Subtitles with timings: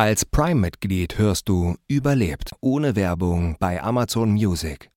[0.00, 4.90] Als Prime-Mitglied hörst du Überlebt ohne Werbung bei Amazon Music.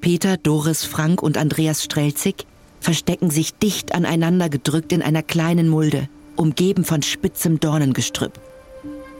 [0.00, 2.46] Peter, Doris, Frank und Andreas Strelzig
[2.80, 8.40] verstecken sich dicht aneinander gedrückt in einer kleinen Mulde, umgeben von spitzem Dornengestrüpp.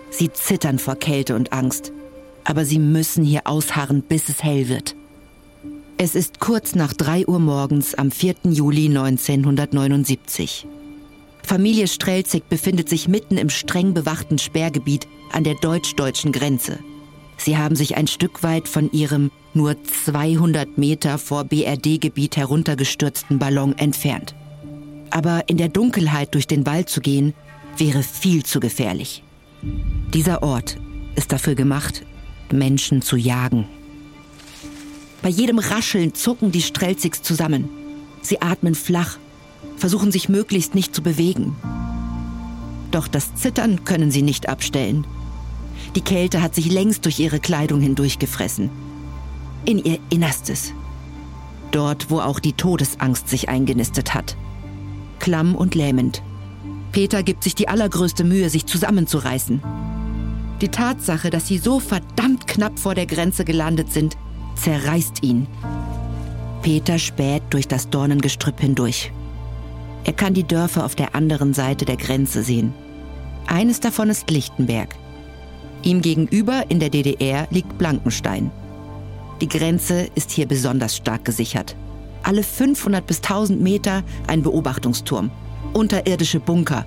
[0.09, 1.93] Sie zittern vor Kälte und Angst,
[2.45, 4.97] aber sie müssen hier ausharren, bis es hell wird.
[5.97, 8.35] Es ist kurz nach 3 Uhr morgens am 4.
[8.51, 10.67] Juli 1979.
[11.45, 16.81] Familie Strelzig befindet sich mitten im streng bewachten Sperrgebiet an der deutsch-deutschen Grenze.
[17.37, 23.79] Sie haben sich ein Stück weit von ihrem nur 200 Meter vor BRD-Gebiet heruntergestürzten Ballon
[23.79, 24.35] entfernt.
[25.11, 27.35] Aber in der Dunkelheit durch den Wald zu gehen,
[27.77, 29.23] wäre viel zu gefährlich.
[30.13, 30.77] Dieser Ort
[31.15, 32.05] ist dafür gemacht,
[32.51, 33.69] Menschen zu jagen.
[35.25, 37.71] Bei jedem Rascheln zucken die Strelzigs zusammen.
[38.21, 39.17] Sie atmen flach,
[39.79, 41.57] versuchen sich möglichst nicht zu bewegen.
[42.91, 45.07] Doch das Zittern können sie nicht abstellen.
[45.97, 48.69] Die Kälte hat sich längst durch ihre Kleidung hindurchgefressen.
[49.65, 50.75] In ihr Innerstes.
[51.71, 54.37] Dort, wo auch die Todesangst sich eingenistet hat.
[55.21, 56.23] Klamm und lähmend.
[56.93, 59.63] Peter gibt sich die allergrößte Mühe, sich zusammenzureißen.
[60.61, 64.19] Die Tatsache, dass sie so verdammt knapp vor der Grenze gelandet sind,
[64.57, 65.47] zerreißt ihn.
[66.63, 69.13] Peter späht durch das Dornengestrüpp hindurch.
[70.05, 72.75] Er kann die Dörfer auf der anderen Seite der Grenze sehen.
[73.47, 74.95] Eines davon ist Lichtenberg.
[75.83, 78.51] Ihm gegenüber in der DDR liegt Blankenstein.
[79.41, 81.77] Die Grenze ist hier besonders stark gesichert.
[82.23, 85.31] Alle 500 bis 1000 Meter ein Beobachtungsturm,
[85.75, 86.87] unterirdische Bunker,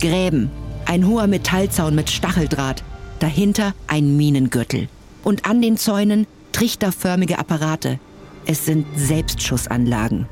[0.00, 0.50] Gräben,
[0.86, 2.82] ein hoher Metallzaun mit Stacheldraht,
[3.18, 4.88] dahinter ein Minengürtel.
[5.24, 6.26] Und an den Zäunen
[6.58, 8.00] trichterförmige Apparate.
[8.44, 10.26] Es sind Selbstschussanlagen.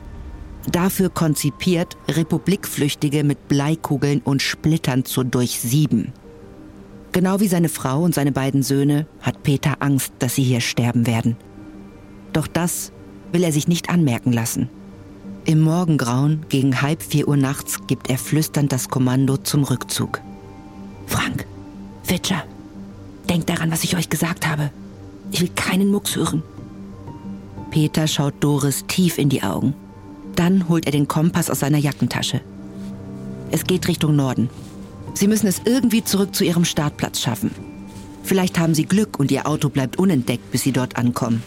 [0.72, 6.12] Dafür konzipiert, Republikflüchtige mit Bleikugeln und Splittern zu durchsieben.
[7.12, 11.06] Genau wie seine Frau und seine beiden Söhne hat Peter Angst, dass sie hier sterben
[11.06, 11.36] werden.
[12.32, 12.90] Doch das
[13.30, 14.68] will er sich nicht anmerken lassen.
[15.44, 20.20] Im Morgengrauen gegen halb vier Uhr nachts gibt er flüsternd das Kommando zum Rückzug.
[21.06, 21.46] Frank,
[22.04, 22.42] Witscher,
[23.30, 24.72] denkt daran, was ich euch gesagt habe.
[25.30, 26.42] Ich will keinen Mucks hören.
[27.70, 29.74] Peter schaut Doris tief in die Augen.
[30.34, 32.40] Dann holt er den Kompass aus seiner Jackentasche.
[33.50, 34.50] Es geht Richtung Norden.
[35.14, 37.50] Sie müssen es irgendwie zurück zu ihrem Startplatz schaffen.
[38.22, 41.42] Vielleicht haben sie Glück und ihr Auto bleibt unentdeckt, bis sie dort ankommen.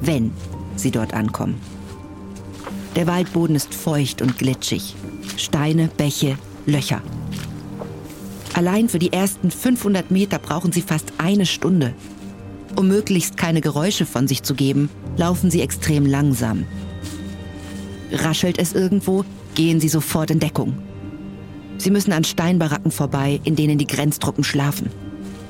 [0.00, 0.32] Wenn
[0.76, 1.60] sie dort ankommen.
[2.94, 4.94] Der Waldboden ist feucht und glitschig.
[5.36, 7.00] Steine, Bäche, Löcher.
[8.54, 11.94] Allein für die ersten 500 Meter brauchen sie fast eine Stunde.
[12.76, 16.64] Um möglichst keine Geräusche von sich zu geben, laufen sie extrem langsam.
[18.10, 19.24] Raschelt es irgendwo,
[19.54, 20.74] gehen sie sofort in Deckung.
[21.78, 24.90] Sie müssen an Steinbaracken vorbei, in denen die Grenztruppen schlafen.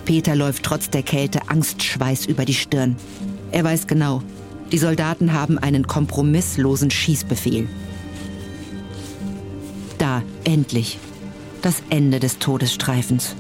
[0.05, 2.97] Peter läuft trotz der Kälte Angstschweiß über die Stirn.
[3.53, 4.23] Er weiß genau,
[4.73, 7.69] die Soldaten haben einen kompromisslosen Schießbefehl.
[9.99, 10.99] Da, endlich,
[11.61, 13.37] das Ende des Todesstreifens.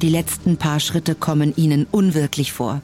[0.00, 2.82] Die letzten paar Schritte kommen ihnen unwirklich vor.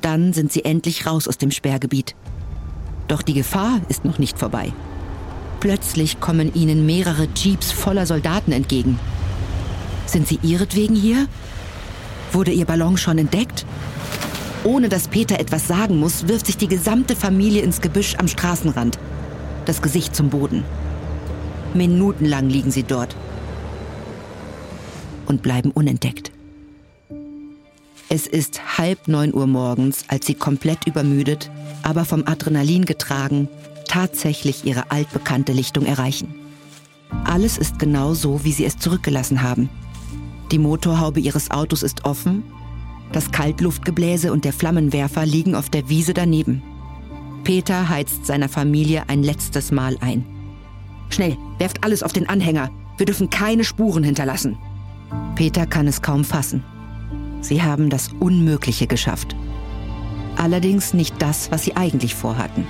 [0.00, 2.16] Dann sind sie endlich raus aus dem Sperrgebiet.
[3.06, 4.72] Doch die Gefahr ist noch nicht vorbei.
[5.60, 8.98] Plötzlich kommen ihnen mehrere Jeeps voller Soldaten entgegen.
[10.06, 11.28] Sind sie ihretwegen hier?
[12.32, 13.64] Wurde ihr Ballon schon entdeckt?
[14.64, 18.98] Ohne dass Peter etwas sagen muss, wirft sich die gesamte Familie ins Gebüsch am Straßenrand.
[19.66, 20.64] Das Gesicht zum Boden.
[21.74, 23.14] Minutenlang liegen sie dort
[25.26, 26.29] und bleiben unentdeckt.
[28.12, 31.48] Es ist halb neun Uhr morgens, als sie komplett übermüdet,
[31.84, 33.48] aber vom Adrenalin getragen,
[33.86, 36.34] tatsächlich ihre altbekannte Lichtung erreichen.
[37.24, 39.70] Alles ist genau so, wie sie es zurückgelassen haben.
[40.50, 42.42] Die Motorhaube ihres Autos ist offen,
[43.12, 46.64] das Kaltluftgebläse und der Flammenwerfer liegen auf der Wiese daneben.
[47.44, 50.26] Peter heizt seiner Familie ein letztes Mal ein.
[51.10, 52.70] Schnell, werft alles auf den Anhänger.
[52.96, 54.58] Wir dürfen keine Spuren hinterlassen.
[55.36, 56.64] Peter kann es kaum fassen.
[57.40, 59.34] Sie haben das Unmögliche geschafft.
[60.36, 62.66] Allerdings nicht das, was sie eigentlich vorhatten.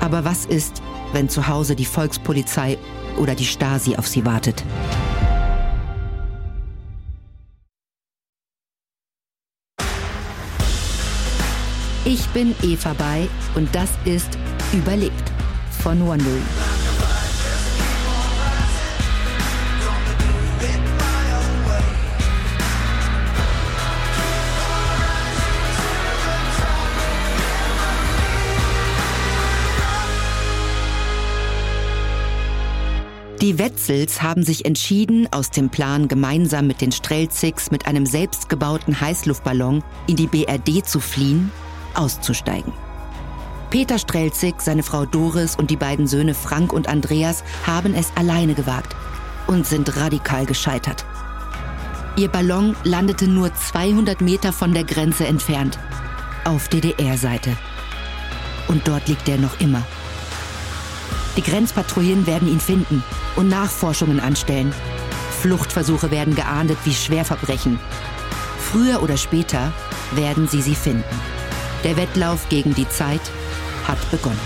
[0.00, 0.82] Aber was ist,
[1.12, 2.78] wenn zu Hause die Volkspolizei
[3.18, 4.64] oder die Stasi auf sie wartet?
[12.04, 14.38] Ich bin Eva Bay und das ist
[14.72, 15.32] Überlebt
[15.82, 16.75] von Wondering.
[33.42, 38.98] Die Wetzels haben sich entschieden, aus dem Plan, gemeinsam mit den Strelzigs mit einem selbstgebauten
[38.98, 41.52] Heißluftballon in die BRD zu fliehen,
[41.92, 42.72] auszusteigen.
[43.68, 48.54] Peter Strelzig, seine Frau Doris und die beiden Söhne Frank und Andreas haben es alleine
[48.54, 48.96] gewagt
[49.46, 51.04] und sind radikal gescheitert.
[52.16, 55.78] Ihr Ballon landete nur 200 Meter von der Grenze entfernt,
[56.44, 57.54] auf DDR-Seite.
[58.68, 59.82] Und dort liegt er noch immer.
[61.36, 63.04] Die Grenzpatrouillen werden ihn finden
[63.36, 64.72] und Nachforschungen anstellen.
[65.40, 67.78] Fluchtversuche werden geahndet wie Schwerverbrechen.
[68.58, 69.72] Früher oder später
[70.12, 71.04] werden sie sie finden.
[71.84, 73.20] Der Wettlauf gegen die Zeit
[73.86, 74.40] hat begonnen.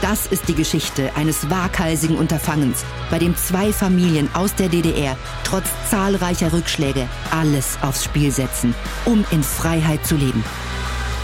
[0.00, 5.66] Das ist die Geschichte eines waghalsigen Unterfangens, bei dem zwei Familien aus der DDR trotz
[5.90, 8.74] zahlreicher Rückschläge alles aufs Spiel setzen,
[9.06, 10.44] um in Freiheit zu leben.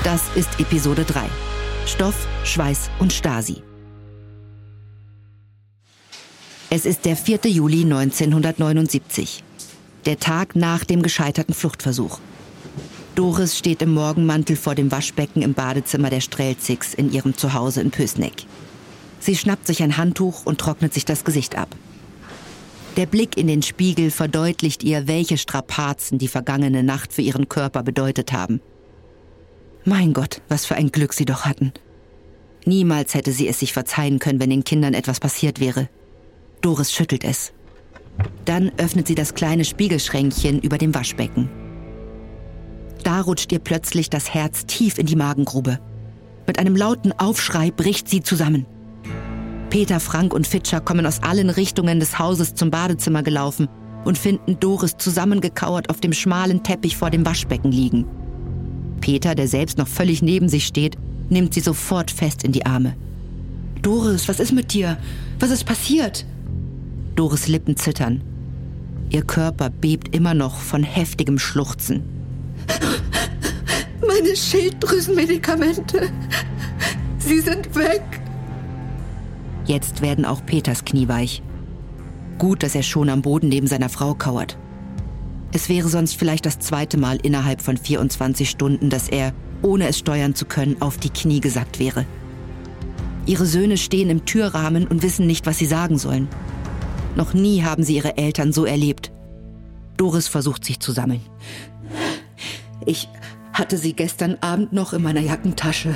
[0.02, 1.22] Das ist Episode 3.
[1.86, 3.62] Stoff, Schweiß und Stasi.
[6.76, 7.38] Es ist der 4.
[7.44, 9.44] Juli 1979,
[10.06, 12.18] der Tag nach dem gescheiterten Fluchtversuch.
[13.14, 17.92] Doris steht im Morgenmantel vor dem Waschbecken im Badezimmer der Strelzigs in ihrem Zuhause in
[17.92, 18.46] Pösneck.
[19.20, 21.68] Sie schnappt sich ein Handtuch und trocknet sich das Gesicht ab.
[22.96, 27.84] Der Blick in den Spiegel verdeutlicht ihr, welche Strapazen die vergangene Nacht für ihren Körper
[27.84, 28.60] bedeutet haben.
[29.84, 31.72] Mein Gott, was für ein Glück sie doch hatten.
[32.64, 35.88] Niemals hätte sie es sich verzeihen können, wenn den Kindern etwas passiert wäre.
[36.64, 37.52] Doris schüttelt es.
[38.46, 41.50] Dann öffnet sie das kleine Spiegelschränkchen über dem Waschbecken.
[43.02, 45.78] Da rutscht ihr plötzlich das Herz tief in die Magengrube.
[46.46, 48.64] Mit einem lauten Aufschrei bricht sie zusammen.
[49.68, 53.68] Peter, Frank und Fitscher kommen aus allen Richtungen des Hauses zum Badezimmer gelaufen
[54.06, 58.06] und finden Doris zusammengekauert auf dem schmalen Teppich vor dem Waschbecken liegen.
[59.02, 60.96] Peter, der selbst noch völlig neben sich steht,
[61.28, 62.96] nimmt sie sofort fest in die Arme.
[63.82, 64.96] Doris, was ist mit dir?
[65.38, 66.24] Was ist passiert?
[67.16, 68.22] Doris Lippen zittern.
[69.10, 72.02] Ihr Körper bebt immer noch von heftigem Schluchzen.
[74.06, 76.10] Meine Schilddrüsenmedikamente.
[77.18, 78.02] Sie sind weg.
[79.66, 81.42] Jetzt werden auch Peters Knie weich.
[82.38, 84.58] Gut, dass er schon am Boden neben seiner Frau kauert.
[85.52, 89.32] Es wäre sonst vielleicht das zweite Mal innerhalb von 24 Stunden, dass er,
[89.62, 92.04] ohne es steuern zu können, auf die Knie gesackt wäre.
[93.24, 96.28] Ihre Söhne stehen im Türrahmen und wissen nicht, was sie sagen sollen.
[97.16, 99.12] Noch nie haben sie ihre Eltern so erlebt.
[99.96, 101.20] Doris versucht sich zu sammeln.
[102.86, 103.08] Ich
[103.52, 105.94] hatte sie gestern Abend noch in meiner Jackentasche.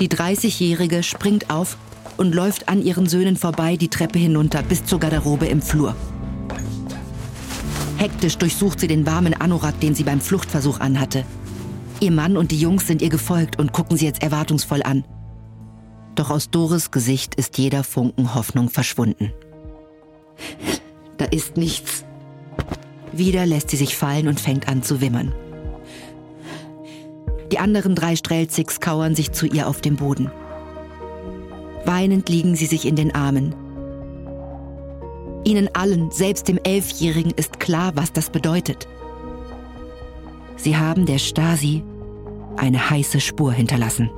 [0.00, 1.76] Die 30-Jährige springt auf
[2.16, 5.94] und läuft an ihren Söhnen vorbei die Treppe hinunter bis zur Garderobe im Flur.
[7.96, 11.24] Hektisch durchsucht sie den warmen Anorak, den sie beim Fluchtversuch anhatte.
[12.00, 15.04] Ihr Mann und die Jungs sind ihr gefolgt und gucken sie jetzt erwartungsvoll an.
[16.14, 19.32] Doch aus Doris Gesicht ist jeder Funken Hoffnung verschwunden.
[21.16, 22.04] Da ist nichts.
[23.12, 25.32] Wieder lässt sie sich fallen und fängt an zu wimmern.
[27.52, 30.30] Die anderen drei Strelzigs kauern sich zu ihr auf dem Boden.
[31.84, 33.54] Weinend liegen sie sich in den Armen.
[35.44, 38.88] Ihnen allen, selbst dem Elfjährigen, ist klar, was das bedeutet.
[40.56, 41.84] Sie haben der Stasi
[42.56, 44.10] eine heiße Spur hinterlassen.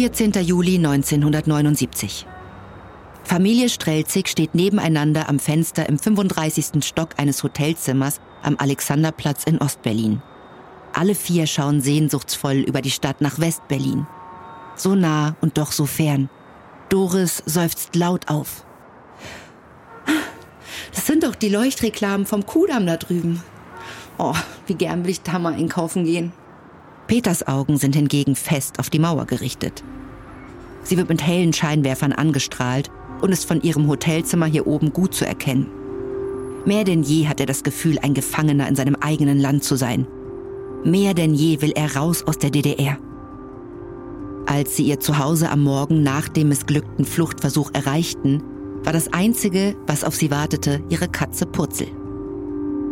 [0.00, 0.32] 14.
[0.46, 2.26] Juli 1979.
[3.22, 6.82] Familie Strelzig steht nebeneinander am Fenster im 35.
[6.82, 10.22] Stock eines Hotelzimmers am Alexanderplatz in Ostberlin.
[10.94, 14.06] Alle vier schauen sehnsuchtsvoll über die Stadt nach Westberlin.
[14.74, 16.30] So nah und doch so fern.
[16.88, 18.64] Doris seufzt laut auf.
[20.94, 23.42] Das sind doch die Leuchtreklamen vom Kudamm da drüben.
[24.16, 24.34] Oh,
[24.66, 26.32] wie gern will ich da mal einkaufen gehen.
[27.10, 29.82] Peters Augen sind hingegen fest auf die Mauer gerichtet.
[30.84, 32.88] Sie wird mit hellen Scheinwerfern angestrahlt
[33.20, 35.66] und ist von ihrem Hotelzimmer hier oben gut zu erkennen.
[36.64, 40.06] Mehr denn je hat er das Gefühl, ein Gefangener in seinem eigenen Land zu sein.
[40.84, 42.96] Mehr denn je will er raus aus der DDR.
[44.46, 48.40] Als sie ihr Zuhause am Morgen nach dem missglückten Fluchtversuch erreichten,
[48.84, 51.88] war das Einzige, was auf sie wartete, ihre Katze Purzel.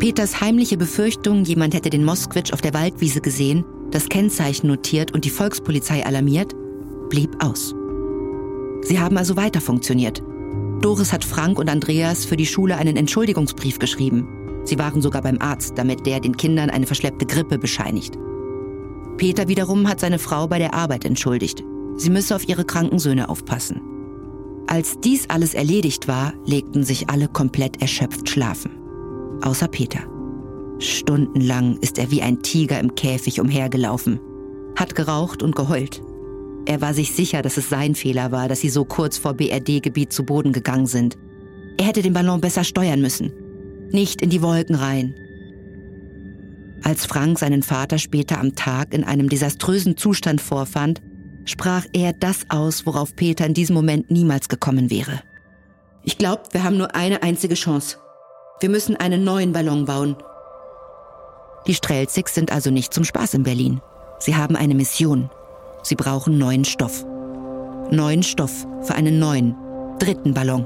[0.01, 5.25] Peters heimliche Befürchtung, jemand hätte den Moskwitsch auf der Waldwiese gesehen, das Kennzeichen notiert und
[5.25, 6.55] die Volkspolizei alarmiert,
[7.09, 7.75] blieb aus.
[8.83, 10.23] Sie haben also weiter funktioniert.
[10.81, 14.29] Doris hat Frank und Andreas für die Schule einen Entschuldigungsbrief geschrieben.
[14.65, 18.19] Sie waren sogar beim Arzt, damit der den Kindern eine verschleppte Grippe bescheinigt.
[19.17, 21.65] Peter wiederum hat seine Frau bei der Arbeit entschuldigt.
[21.97, 23.81] Sie müsse auf ihre kranken Söhne aufpassen.
[24.69, 28.71] Als dies alles erledigt war, legten sich alle komplett erschöpft schlafen.
[29.43, 30.01] Außer Peter.
[30.79, 34.21] Stundenlang ist er wie ein Tiger im Käfig umhergelaufen,
[34.77, 36.03] hat geraucht und geheult
[36.67, 40.13] Er war sich sicher, dass es sein Fehler war, dass sie so kurz vor BRD-Gebiet
[40.13, 41.17] zu Boden gegangen sind.
[41.79, 43.33] Er hätte den Ballon besser steuern müssen.
[43.91, 45.15] Nicht in die Wolken rein.
[46.83, 51.01] Als Frank seinen Vater später am Tag in einem desaströsen Zustand vorfand,
[51.45, 55.21] sprach er das aus, worauf Peter in diesem Moment niemals gekommen wäre.
[56.05, 57.97] Ich glaube, wir haben nur eine einzige Chance.
[58.61, 60.17] Wir müssen einen neuen Ballon bauen.
[61.67, 63.81] Die Strelzigs sind also nicht zum Spaß in Berlin.
[64.19, 65.31] Sie haben eine Mission.
[65.83, 67.05] Sie brauchen neuen Stoff.
[67.91, 69.55] Neuen Stoff für einen neuen,
[69.99, 70.65] dritten Ballon.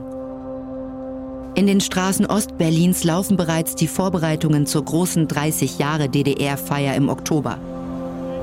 [1.55, 7.59] In den Straßen Ostberlins laufen bereits die Vorbereitungen zur großen 30 Jahre DDR-Feier im Oktober.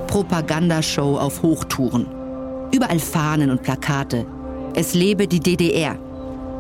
[0.08, 2.06] Propagandashow auf Hochtouren.
[2.72, 4.26] Überall Fahnen und Plakate.
[4.76, 5.98] Es lebe die DDR,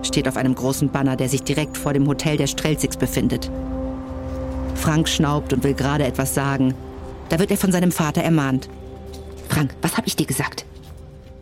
[0.01, 3.51] steht auf einem großen Banner, der sich direkt vor dem Hotel der Strelzigs befindet.
[4.75, 6.73] Frank schnaubt und will gerade etwas sagen.
[7.29, 8.69] Da wird er von seinem Vater ermahnt.
[9.49, 10.65] Frank, was habe ich dir gesagt?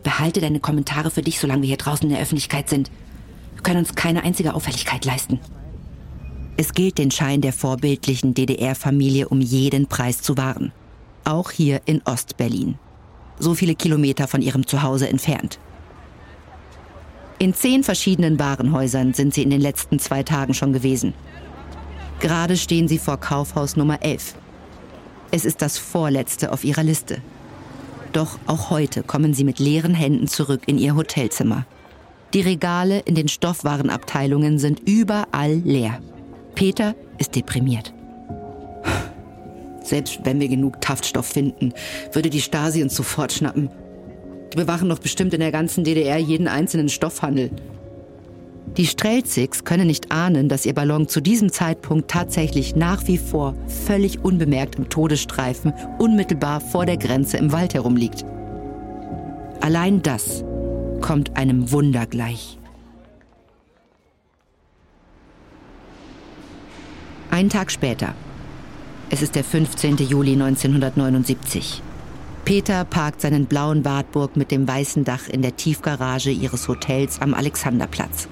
[0.02, 2.90] Behalte deine Kommentare für dich, solange wir hier draußen in der Öffentlichkeit sind.
[3.54, 5.40] Wir können uns keine einzige Auffälligkeit leisten.
[6.56, 10.72] Es gilt, den Schein der vorbildlichen DDR-Familie um jeden Preis zu wahren.
[11.24, 12.78] Auch hier in Ostberlin.
[13.38, 15.58] So viele Kilometer von ihrem Zuhause entfernt.
[17.38, 21.14] In zehn verschiedenen Warenhäusern sind sie in den letzten zwei Tagen schon gewesen.
[22.20, 24.34] Gerade stehen sie vor Kaufhaus Nummer 11.
[25.30, 27.22] Es ist das vorletzte auf ihrer Liste.
[28.12, 31.66] Doch auch heute kommen sie mit leeren Händen zurück in ihr Hotelzimmer.
[32.34, 36.00] Die Regale in den Stoffwarenabteilungen sind überall leer.
[36.54, 37.94] Peter ist deprimiert.
[39.82, 41.72] Selbst wenn wir genug Taftstoff finden,
[42.12, 43.70] würde die Stasi uns sofort schnappen.
[44.52, 47.50] Die bewachen doch bestimmt in der ganzen DDR jeden einzelnen Stoffhandel.
[48.76, 53.54] Die Strelzigs können nicht ahnen, dass ihr Ballon zu diesem Zeitpunkt tatsächlich nach wie vor
[53.86, 58.24] völlig unbemerkt im Todesstreifen unmittelbar vor der Grenze im Wald herumliegt.
[59.60, 60.44] Allein das
[61.00, 62.58] kommt einem Wunder gleich.
[67.30, 68.14] Ein Tag später.
[69.10, 69.96] Es ist der 15.
[69.98, 71.82] Juli 1979.
[72.44, 77.34] Peter parkt seinen blauen Wartburg mit dem weißen Dach in der Tiefgarage ihres Hotels am
[77.34, 78.28] Alexanderplatz.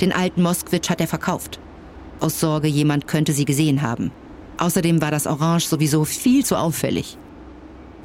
[0.00, 1.60] Den alten Moskwitsch hat er verkauft.
[2.20, 4.10] Aus Sorge, jemand könnte sie gesehen haben.
[4.58, 7.18] Außerdem war das Orange sowieso viel zu auffällig.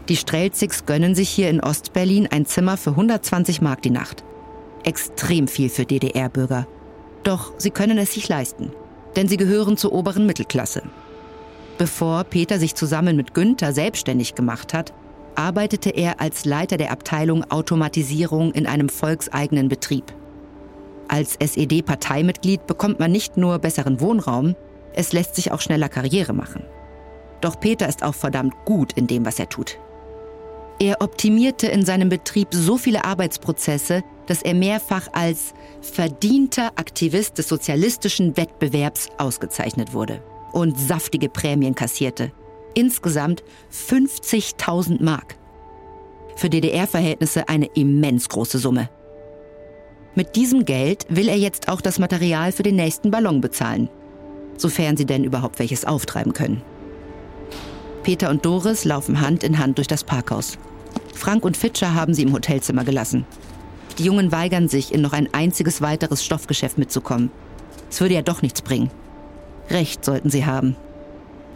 [0.07, 4.23] Die Strelzigs gönnen sich hier in Ostberlin ein Zimmer für 120 Mark die Nacht.
[4.83, 6.67] Extrem viel für DDR-Bürger.
[7.23, 8.71] Doch sie können es sich leisten,
[9.15, 10.83] denn sie gehören zur oberen Mittelklasse.
[11.77, 14.93] Bevor Peter sich zusammen mit Günther selbstständig gemacht hat,
[15.35, 20.13] arbeitete er als Leiter der Abteilung Automatisierung in einem volkseigenen Betrieb.
[21.09, 24.55] Als SED-Parteimitglied bekommt man nicht nur besseren Wohnraum,
[24.93, 26.63] es lässt sich auch schneller Karriere machen.
[27.41, 29.79] Doch Peter ist auch verdammt gut in dem, was er tut.
[30.79, 37.49] Er optimierte in seinem Betrieb so viele Arbeitsprozesse, dass er mehrfach als verdienter Aktivist des
[37.49, 40.21] sozialistischen Wettbewerbs ausgezeichnet wurde
[40.53, 42.31] und saftige Prämien kassierte.
[42.75, 45.37] Insgesamt 50.000 Mark.
[46.35, 48.89] Für DDR-Verhältnisse eine immens große Summe.
[50.15, 53.89] Mit diesem Geld will er jetzt auch das Material für den nächsten Ballon bezahlen,
[54.57, 56.61] sofern sie denn überhaupt welches auftreiben können.
[58.03, 60.57] Peter und Doris laufen Hand in Hand durch das Parkhaus.
[61.13, 63.25] Frank und Fitscher haben sie im Hotelzimmer gelassen.
[63.97, 67.31] Die Jungen weigern sich, in noch ein einziges weiteres Stoffgeschäft mitzukommen.
[67.89, 68.89] Es würde ja doch nichts bringen.
[69.69, 70.75] Recht sollten sie haben.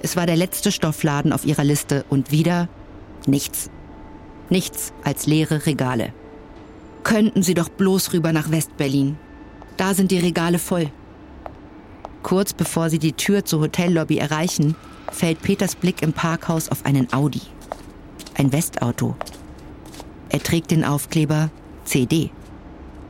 [0.01, 2.67] Es war der letzte Stoffladen auf ihrer Liste und wieder
[3.25, 3.69] nichts.
[4.50, 6.13] Nichts als leere Regale.
[7.03, 9.17] Könnten Sie doch bloß rüber nach Westberlin.
[9.77, 10.89] Da sind die Regale voll.
[12.22, 14.75] Kurz bevor sie die Tür zur Hotellobby erreichen,
[15.12, 17.41] fällt Peters Blick im Parkhaus auf einen Audi.
[18.36, 19.15] Ein Westauto.
[20.29, 21.51] Er trägt den Aufkleber
[21.83, 22.31] CD.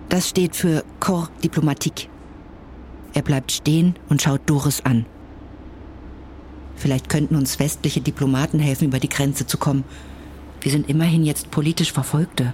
[0.10, 2.10] Das steht für Corps Diplomatique.
[3.14, 5.06] Er bleibt stehen und schaut Doris an.
[6.76, 9.84] Vielleicht könnten uns westliche Diplomaten helfen, über die Grenze zu kommen.
[10.60, 12.54] Wir sind immerhin jetzt politisch Verfolgte.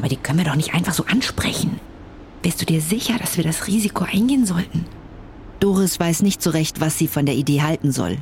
[0.00, 1.78] Aber die können wir doch nicht einfach so ansprechen.
[2.40, 4.86] Bist du dir sicher, dass wir das Risiko eingehen sollten?
[5.60, 8.16] Doris weiß nicht so recht, was sie von der Idee halten soll.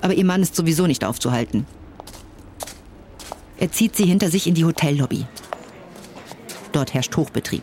[0.00, 1.66] Aber ihr Mann ist sowieso nicht aufzuhalten.
[3.58, 5.24] Er zieht sie hinter sich in die Hotellobby.
[6.72, 7.62] Dort herrscht Hochbetrieb.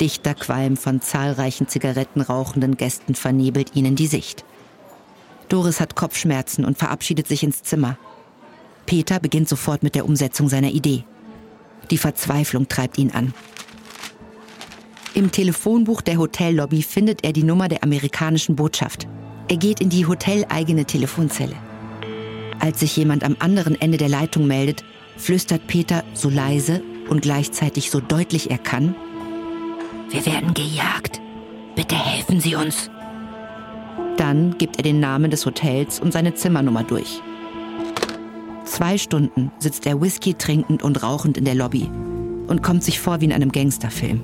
[0.00, 4.46] Dichter Qualm von zahlreichen zigarettenrauchenden Gästen vernebelt ihnen die Sicht.
[5.50, 7.98] Doris hat Kopfschmerzen und verabschiedet sich ins Zimmer.
[8.86, 11.04] Peter beginnt sofort mit der Umsetzung seiner Idee.
[11.90, 13.34] Die Verzweiflung treibt ihn an.
[15.14, 19.06] Im Telefonbuch der Hotellobby findet er die Nummer der amerikanischen Botschaft.
[19.48, 21.56] Er geht in die hoteleigene Telefonzelle.
[22.58, 24.84] Als sich jemand am anderen Ende der Leitung meldet,
[25.16, 28.94] flüstert Peter so leise und gleichzeitig so deutlich er kann.
[30.10, 31.20] Wir werden gejagt.
[31.74, 32.90] Bitte helfen Sie uns.
[34.16, 37.20] Dann gibt er den Namen des Hotels und seine Zimmernummer durch.
[38.64, 41.90] Zwei Stunden sitzt er Whisky trinkend und rauchend in der Lobby
[42.46, 44.22] und kommt sich vor wie in einem Gangsterfilm.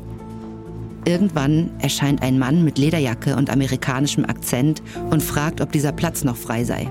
[1.04, 6.37] Irgendwann erscheint ein Mann mit Lederjacke und amerikanischem Akzent und fragt, ob dieser Platz noch
[6.37, 6.90] frei sei.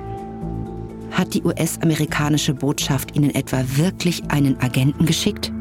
[1.11, 5.51] Hat die US-amerikanische Botschaft ihnen etwa wirklich einen Agenten geschickt?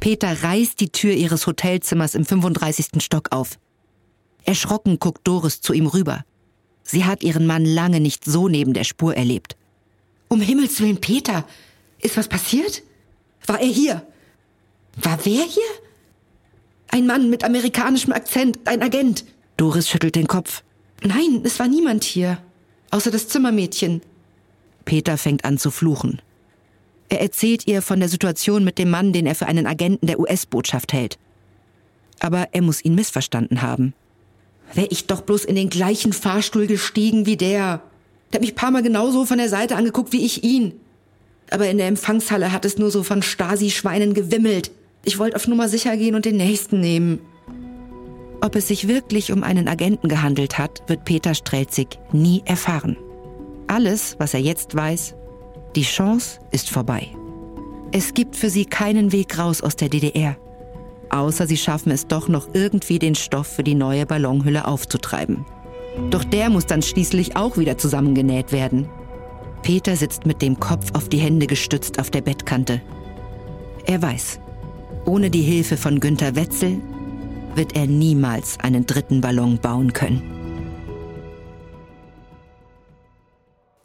[0.00, 3.02] Peter reißt die Tür ihres Hotelzimmers im 35.
[3.02, 3.58] Stock auf.
[4.44, 6.24] Erschrocken guckt Doris zu ihm rüber.
[6.82, 9.56] Sie hat ihren Mann lange nicht so neben der Spur erlebt.
[10.28, 11.44] Um Himmels willen, Peter,
[12.00, 12.82] ist was passiert?
[13.46, 14.06] War er hier?
[14.96, 15.62] War wer hier?
[16.88, 19.24] Ein Mann mit amerikanischem Akzent, ein Agent.
[19.56, 20.62] Doris schüttelt den Kopf.
[21.02, 22.38] Nein, es war niemand hier,
[22.90, 24.02] außer das Zimmermädchen.
[24.84, 26.20] Peter fängt an zu fluchen.
[27.08, 30.18] Er erzählt ihr von der Situation mit dem Mann, den er für einen Agenten der
[30.18, 31.18] US-Botschaft hält.
[32.20, 33.94] Aber er muss ihn missverstanden haben.
[34.74, 37.80] Wäre ich doch bloß in den gleichen Fahrstuhl gestiegen wie der.
[38.32, 40.72] Der hat mich paar Mal genauso von der Seite angeguckt wie ich ihn.
[41.50, 44.70] Aber in der Empfangshalle hat es nur so von Stasi-Schweinen gewimmelt.
[45.04, 47.20] Ich wollte auf Nummer sicher gehen und den nächsten nehmen.
[48.40, 52.96] Ob es sich wirklich um einen Agenten gehandelt hat, wird Peter Strelzig nie erfahren.
[53.68, 55.14] Alles, was er jetzt weiß,
[55.76, 57.08] die Chance ist vorbei.
[57.92, 60.36] Es gibt für sie keinen Weg raus aus der DDR.
[61.14, 65.46] Außer sie schaffen es doch noch irgendwie den Stoff für die neue Ballonhülle aufzutreiben.
[66.10, 68.88] Doch der muss dann schließlich auch wieder zusammengenäht werden.
[69.62, 72.82] Peter sitzt mit dem Kopf auf die Hände gestützt auf der Bettkante.
[73.86, 74.40] Er weiß,
[75.04, 76.80] ohne die Hilfe von Günter Wetzel
[77.54, 80.20] wird er niemals einen dritten Ballon bauen können.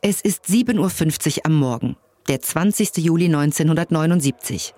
[0.02, 1.96] Es ist 7.50 Uhr am Morgen,
[2.28, 2.98] der 20.
[2.98, 4.74] Juli 1979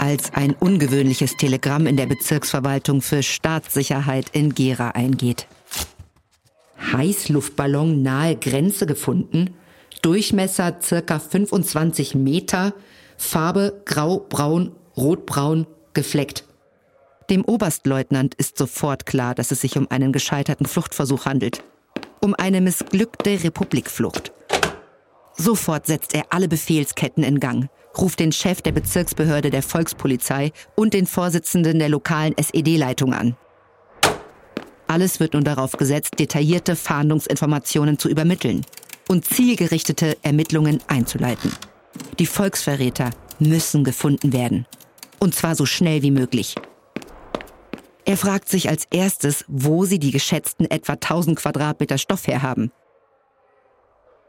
[0.00, 5.46] als ein ungewöhnliches Telegramm in der Bezirksverwaltung für Staatssicherheit in Gera eingeht.
[6.92, 9.54] Heißluftballon nahe Grenze gefunden,
[10.02, 12.74] Durchmesser circa 25 Meter,
[13.16, 16.44] Farbe grau-braun, rotbraun, gefleckt.
[17.30, 21.62] Dem Oberstleutnant ist sofort klar, dass es sich um einen gescheiterten Fluchtversuch handelt.
[22.20, 24.32] Um eine missglückte Republikflucht.
[25.34, 30.94] Sofort setzt er alle Befehlsketten in Gang ruft den Chef der Bezirksbehörde der Volkspolizei und
[30.94, 33.36] den Vorsitzenden der lokalen SED-Leitung an.
[34.86, 38.66] Alles wird nun darauf gesetzt, detaillierte Fahndungsinformationen zu übermitteln
[39.08, 41.52] und zielgerichtete Ermittlungen einzuleiten.
[42.18, 44.66] Die Volksverräter müssen gefunden werden.
[45.18, 46.56] Und zwar so schnell wie möglich.
[48.04, 52.72] Er fragt sich als erstes, wo sie die geschätzten etwa 1000 Quadratmeter Stoff herhaben.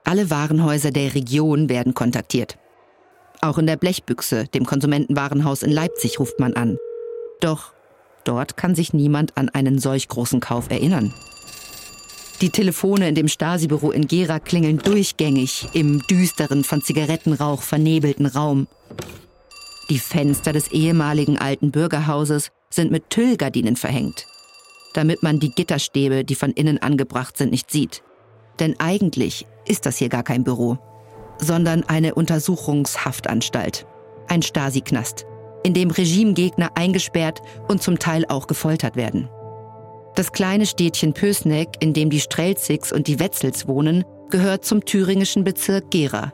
[0.04, 2.58] Alle Warenhäuser der Region werden kontaktiert.
[3.44, 6.78] Auch in der Blechbüchse, dem Konsumentenwarenhaus in Leipzig, ruft man an.
[7.42, 7.74] Doch
[8.24, 11.14] dort kann sich niemand an einen solch großen Kauf erinnern.
[12.40, 18.68] Die Telefone in dem Stasi-Büro in Gera klingeln durchgängig im düsteren, von Zigarettenrauch vernebelten Raum.
[19.90, 24.26] Die Fenster des ehemaligen alten Bürgerhauses sind mit Tüllgardinen verhängt,
[24.94, 28.04] damit man die Gitterstäbe, die von innen angebracht sind, nicht sieht.
[28.62, 30.80] Denn eigentlich ist das hier gar kein Büro
[31.40, 33.86] sondern eine Untersuchungshaftanstalt,
[34.28, 35.26] ein Stasi-Knast,
[35.64, 39.30] in dem Regimegegner eingesperrt und zum Teil auch gefoltert werden.
[40.16, 45.44] Das kleine Städtchen Pösneck, in dem die Strelzigs und die Wetzels wohnen, gehört zum thüringischen
[45.44, 46.34] Bezirk Gera.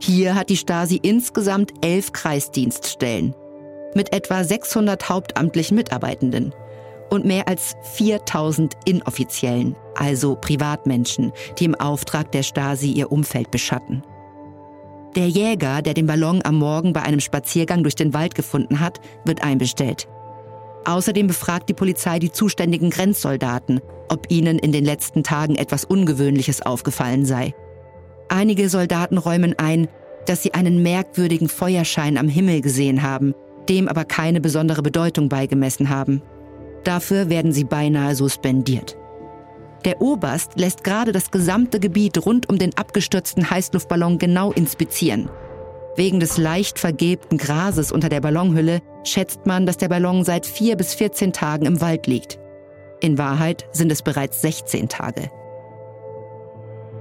[0.00, 3.34] Hier hat die Stasi insgesamt elf Kreisdienststellen
[3.94, 6.52] mit etwa 600 hauptamtlichen Mitarbeitenden
[7.10, 14.02] und mehr als 4000 inoffiziellen, also Privatmenschen, die im Auftrag der Stasi ihr Umfeld beschatten.
[15.16, 19.00] Der Jäger, der den Ballon am Morgen bei einem Spaziergang durch den Wald gefunden hat,
[19.24, 20.08] wird einbestellt.
[20.84, 26.62] Außerdem befragt die Polizei die zuständigen Grenzsoldaten, ob ihnen in den letzten Tagen etwas Ungewöhnliches
[26.62, 27.54] aufgefallen sei.
[28.28, 29.86] Einige Soldaten räumen ein,
[30.26, 33.34] dass sie einen merkwürdigen Feuerschein am Himmel gesehen haben,
[33.68, 36.22] dem aber keine besondere Bedeutung beigemessen haben.
[36.82, 38.96] Dafür werden sie beinahe suspendiert.
[39.84, 45.28] Der Oberst lässt gerade das gesamte Gebiet rund um den abgestürzten Heißluftballon genau inspizieren.
[45.96, 50.76] Wegen des leicht vergilbten Grases unter der Ballonhülle schätzt man, dass der Ballon seit vier
[50.76, 52.38] bis 14 Tagen im Wald liegt.
[53.00, 55.30] In Wahrheit sind es bereits 16 Tage.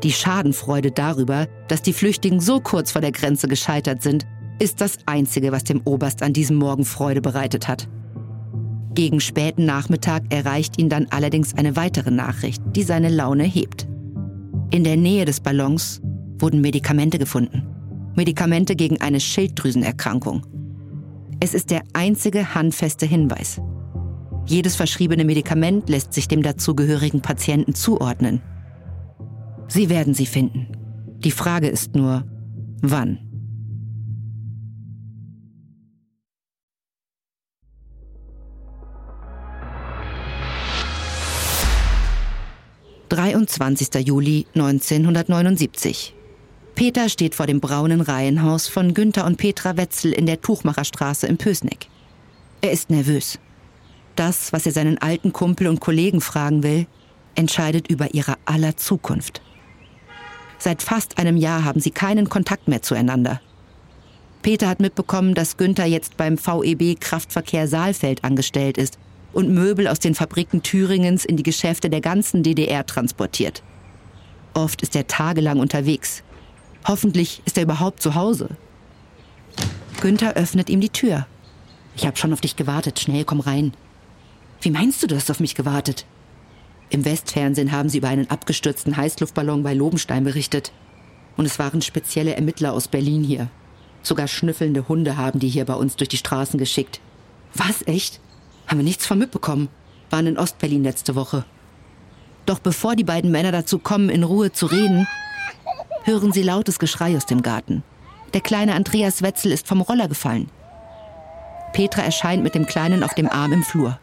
[0.03, 4.27] Die Schadenfreude darüber, dass die Flüchtigen so kurz vor der Grenze gescheitert sind,
[4.59, 7.87] ist das Einzige, was dem Oberst an diesem Morgen Freude bereitet hat.
[8.95, 13.87] Gegen späten Nachmittag erreicht ihn dann allerdings eine weitere Nachricht, die seine Laune hebt.
[14.69, 16.01] In der Nähe des Ballons
[16.37, 17.63] wurden Medikamente gefunden.
[18.15, 20.45] Medikamente gegen eine Schilddrüsenerkrankung.
[21.39, 23.59] Es ist der einzige handfeste Hinweis.
[24.45, 28.41] Jedes verschriebene Medikament lässt sich dem dazugehörigen Patienten zuordnen.
[29.67, 30.67] Sie werden sie finden.
[31.19, 32.25] Die Frage ist nur,
[32.81, 33.19] wann?
[43.13, 43.99] »23.
[43.99, 46.15] Juli 1979.
[46.73, 51.37] Peter steht vor dem braunen Reihenhaus von Günther und Petra Wetzel in der Tuchmacherstraße im
[51.37, 51.89] Pösneck.
[52.61, 53.37] Er ist nervös.
[54.15, 56.87] Das, was er seinen alten Kumpel und Kollegen fragen will,
[57.35, 59.43] entscheidet über ihre aller Zukunft.
[60.57, 63.41] Seit fast einem Jahr haben sie keinen Kontakt mehr zueinander.
[64.41, 68.97] Peter hat mitbekommen, dass Günther jetzt beim VEB Kraftverkehr Saalfeld angestellt ist
[69.33, 73.63] und Möbel aus den Fabriken Thüringens in die Geschäfte der ganzen DDR transportiert.
[74.53, 76.23] Oft ist er tagelang unterwegs.
[76.87, 78.49] Hoffentlich ist er überhaupt zu Hause.
[80.01, 81.25] Günther öffnet ihm die Tür.
[81.95, 82.99] Ich habe schon auf dich gewartet.
[82.99, 83.73] Schnell, komm rein.
[84.61, 86.05] Wie meinst du, du hast auf mich gewartet?
[86.89, 90.71] Im Westfernsehen haben sie über einen abgestürzten Heißluftballon bei Lobenstein berichtet.
[91.35, 93.49] Und es waren spezielle Ermittler aus Berlin hier.
[94.03, 96.99] Sogar schnüffelnde Hunde haben die hier bei uns durch die Straßen geschickt.
[97.55, 98.19] Was, echt?
[98.73, 99.69] Haben wir nichts von mitbekommen.
[100.09, 101.45] Waren in Ostberlin letzte Woche.
[102.47, 105.07] Doch bevor die beiden Männer dazu kommen, in Ruhe zu reden,
[106.05, 107.83] hören sie lautes Geschrei aus dem Garten.
[108.33, 110.49] Der kleine Andreas Wetzel ist vom Roller gefallen.
[111.73, 113.99] Petra erscheint mit dem Kleinen auf dem Arm im Flur.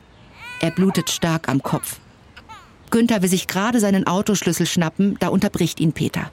[0.61, 1.99] Er blutet stark am Kopf.
[2.91, 6.31] Günther will sich gerade seinen Autoschlüssel schnappen, da unterbricht ihn Peter.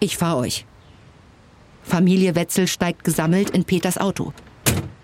[0.00, 0.66] Ich fahr euch.
[1.84, 4.32] Familie Wetzel steigt gesammelt in Peters Auto.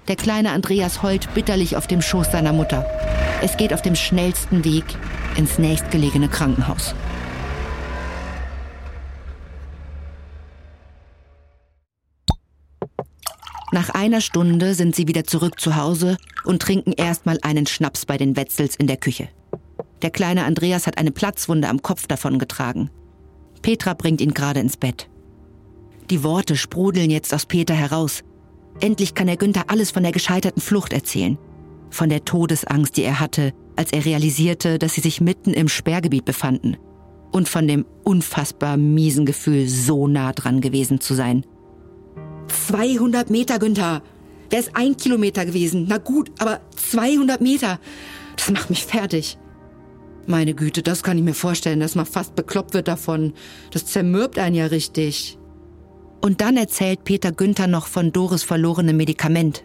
[0.08, 2.86] Der kleine Andreas heult bitterlich auf dem Schoß seiner Mutter.
[3.42, 4.84] Es geht auf dem schnellsten Weg
[5.36, 6.94] ins nächstgelegene Krankenhaus.
[13.70, 18.16] Nach einer Stunde sind sie wieder zurück zu Hause und trinken erstmal einen Schnaps bei
[18.16, 19.28] den Wetzels in der Küche.
[20.00, 22.90] Der kleine Andreas hat eine Platzwunde am Kopf davongetragen.
[23.60, 25.10] Petra bringt ihn gerade ins Bett.
[26.08, 28.24] Die Worte sprudeln jetzt aus Peter heraus.
[28.80, 31.38] Endlich kann er Günther alles von der gescheiterten Flucht erzählen.
[31.90, 36.24] Von der Todesangst, die er hatte, als er realisierte, dass sie sich mitten im Sperrgebiet
[36.24, 36.76] befanden.
[37.32, 41.44] Und von dem unfassbar miesen Gefühl, so nah dran gewesen zu sein.
[42.48, 44.02] 200 Meter, Günther.
[44.50, 45.86] Wäre es ein Kilometer gewesen.
[45.88, 47.78] Na gut, aber 200 Meter.
[48.36, 49.38] Das macht mich fertig.
[50.26, 53.32] Meine Güte, das kann ich mir vorstellen, dass man fast bekloppt wird davon.
[53.70, 55.37] Das zermürbt einen ja richtig.
[56.20, 59.64] Und dann erzählt Peter Günther noch von Doris verlorenem Medikament.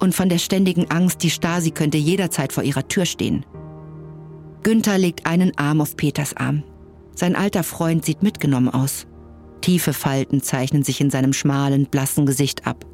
[0.00, 3.44] Und von der ständigen Angst, die Stasi könnte jederzeit vor ihrer Tür stehen.
[4.62, 6.62] Günther legt einen Arm auf Peters Arm.
[7.14, 9.06] Sein alter Freund sieht mitgenommen aus.
[9.60, 12.86] Tiefe Falten zeichnen sich in seinem schmalen, blassen Gesicht ab.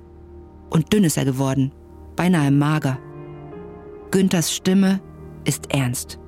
[0.70, 1.72] Und dünn ist er geworden,
[2.16, 2.98] beinahe mager.
[4.10, 5.00] Günthers Stimme
[5.44, 6.18] ist ernst.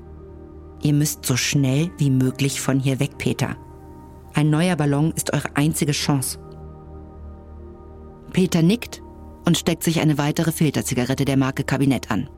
[0.83, 3.57] Ihr müsst so schnell wie möglich von hier weg, Peter.
[4.37, 6.39] Ein neuer Ballon ist eure einzige Chance.
[8.35, 9.01] Peter nickt
[9.47, 12.29] und steckt sich eine weitere Filterzigarette der Marke Kabinett an.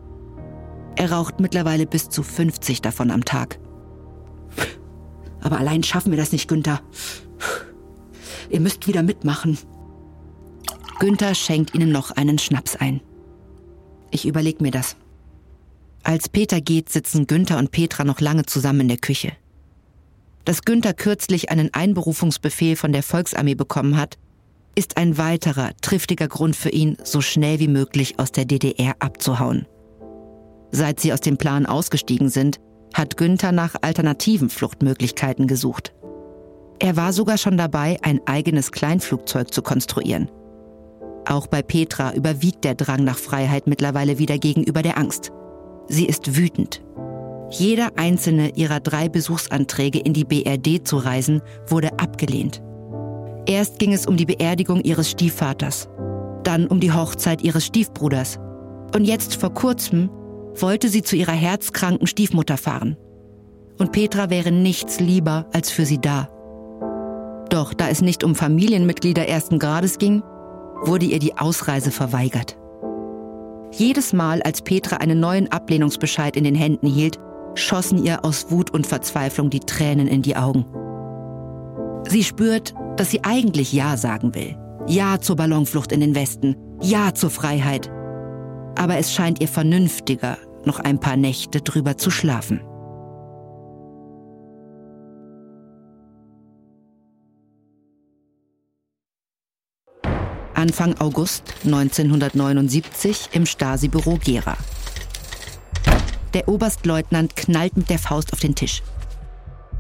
[0.95, 3.59] Er raucht mittlerweile bis zu 50 davon am Tag.
[5.41, 6.83] Aber allein schaffen wir das nicht, Günther.
[8.49, 9.59] Ihr müsst wieder mitmachen.
[11.01, 13.01] Günther schenkt ihnen noch einen Schnaps ein.
[14.13, 14.95] Ich überleg mir das.
[16.05, 19.33] Als Peter geht, sitzen Günther und Petra noch lange zusammen in der Küche.
[20.49, 24.17] Dass Günther kürzlich einen Einberufungsbefehl von der Volksarmee bekommen hat,
[24.75, 29.67] ist ein weiterer, triftiger Grund für ihn, so schnell wie möglich aus der DDR abzuhauen.
[30.71, 32.61] Seit sie aus dem Plan ausgestiegen sind,
[32.95, 35.93] hat Günther nach alternativen Fluchtmöglichkeiten gesucht.
[36.79, 40.31] Er war sogar schon dabei, ein eigenes Kleinflugzeug zu konstruieren.
[41.27, 45.31] Auch bei Petra überwiegt der Drang nach Freiheit mittlerweile wieder gegenüber der Angst.
[45.89, 46.83] Sie ist wütend.
[47.51, 52.63] Jeder einzelne ihrer drei Besuchsanträge in die BRD zu reisen, wurde abgelehnt.
[53.47, 55.89] Erst ging es um die Beerdigung ihres Stiefvaters,
[56.45, 58.39] dann um die Hochzeit ihres Stiefbruders.
[58.95, 60.11] Und jetzt vor kurzem
[60.55, 62.97] wollte sie zu ihrer herzkranken Stiefmutter fahren.
[63.79, 66.29] Und Petra wäre nichts lieber als für sie da.
[67.49, 70.23] Doch da es nicht um Familienmitglieder ersten Grades ging,
[70.83, 72.59] wurde ihr die Ausreise verweigert.
[73.73, 77.19] Jedes Mal, als Petra einen neuen Ablehnungsbescheid in den Händen hielt,
[77.59, 80.67] schossen ihr aus Wut und Verzweiflung die Tränen in die Augen.
[82.09, 84.57] Sie spürt, dass sie eigentlich Ja sagen will.
[84.87, 86.57] Ja zur Ballonflucht in den Westen.
[86.81, 87.91] Ja zur Freiheit.
[88.77, 92.61] Aber es scheint ihr vernünftiger, noch ein paar Nächte drüber zu schlafen.
[100.55, 104.57] Anfang August 1979 im Stasi-Büro Gera.
[106.35, 108.83] Der Oberstleutnant knallt mit der Faust auf den Tisch.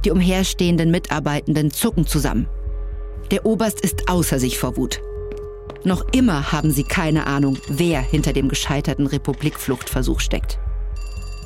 [0.05, 2.49] Die umherstehenden Mitarbeitenden zucken zusammen.
[3.31, 5.01] Der Oberst ist außer sich vor Wut.
[5.85, 10.59] Noch immer haben sie keine Ahnung, wer hinter dem gescheiterten Republikfluchtversuch steckt.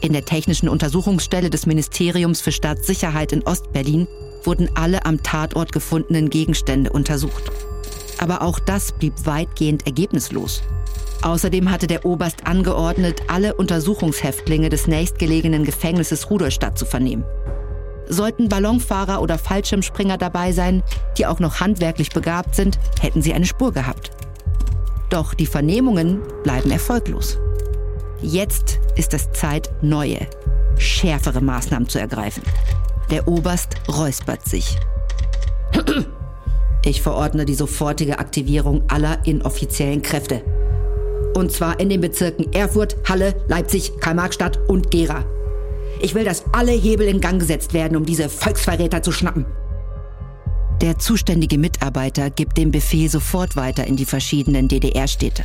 [0.00, 4.08] In der technischen Untersuchungsstelle des Ministeriums für Staatssicherheit in Ostberlin
[4.44, 7.52] wurden alle am Tatort gefundenen Gegenstände untersucht.
[8.22, 10.62] Aber auch das blieb weitgehend ergebnislos.
[11.22, 17.24] Außerdem hatte der Oberst angeordnet, alle Untersuchungshäftlinge des nächstgelegenen Gefängnisses Rudolstadt zu vernehmen.
[18.06, 20.84] Sollten Ballonfahrer oder Fallschirmspringer dabei sein,
[21.18, 24.12] die auch noch handwerklich begabt sind, hätten sie eine Spur gehabt.
[25.10, 27.38] Doch die Vernehmungen bleiben erfolglos.
[28.20, 30.28] Jetzt ist es Zeit, neue,
[30.78, 32.44] schärfere Maßnahmen zu ergreifen.
[33.10, 34.78] Der Oberst räuspert sich.
[36.84, 40.42] Ich verordne die sofortige Aktivierung aller inoffiziellen Kräfte.
[41.34, 45.24] Und zwar in den Bezirken Erfurt, Halle, Leipzig, Karl-Marx-Stadt und Gera.
[46.00, 49.46] Ich will, dass alle Hebel in Gang gesetzt werden, um diese Volksverräter zu schnappen.
[50.80, 55.44] Der zuständige Mitarbeiter gibt den Befehl sofort weiter in die verschiedenen DDR-Städte.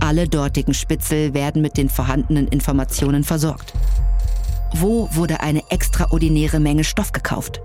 [0.00, 3.72] Alle dortigen Spitzel werden mit den vorhandenen Informationen versorgt.
[4.74, 7.60] Wo wurde eine extraordinäre Menge Stoff gekauft?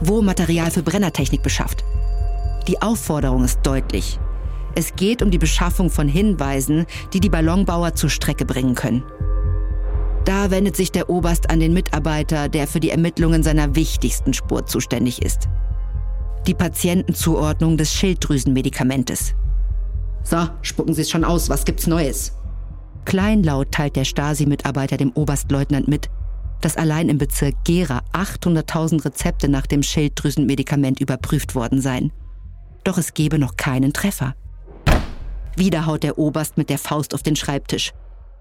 [0.00, 1.84] Wo Material für Brennertechnik beschafft?
[2.68, 4.18] Die Aufforderung ist deutlich.
[4.74, 9.02] Es geht um die Beschaffung von Hinweisen, die die Ballonbauer zur Strecke bringen können.
[10.26, 14.66] Da wendet sich der Oberst an den Mitarbeiter, der für die Ermittlungen seiner wichtigsten Spur
[14.66, 15.48] zuständig ist.
[16.46, 19.34] Die Patientenzuordnung des Schilddrüsenmedikamentes.
[20.24, 22.32] So, spucken Sie es schon aus, was gibt's Neues?
[23.04, 26.10] Kleinlaut teilt der Stasi-Mitarbeiter dem Oberstleutnant mit,
[26.60, 32.12] dass allein im Bezirk Gera 800.000 Rezepte nach dem Schilddrüsenmedikament überprüft worden seien.
[32.84, 34.34] Doch es gebe noch keinen Treffer.
[35.56, 37.92] Wieder haut der Oberst mit der Faust auf den Schreibtisch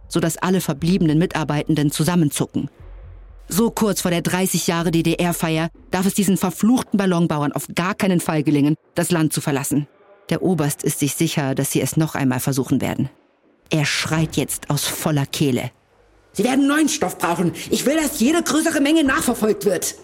[0.07, 2.69] sodass alle verbliebenen Mitarbeitenden zusammenzucken.
[3.47, 8.19] So kurz vor der 30 Jahre DDR-Feier darf es diesen verfluchten Ballonbauern auf gar keinen
[8.19, 9.87] Fall gelingen, das Land zu verlassen.
[10.29, 13.09] Der Oberst ist sich sicher, dass sie es noch einmal versuchen werden.
[13.69, 15.69] Er schreit jetzt aus voller Kehle.
[16.35, 17.53] Sie werden neuen Stoff brauchen.
[17.71, 19.95] Ich will, dass jede größere Menge nachverfolgt wird.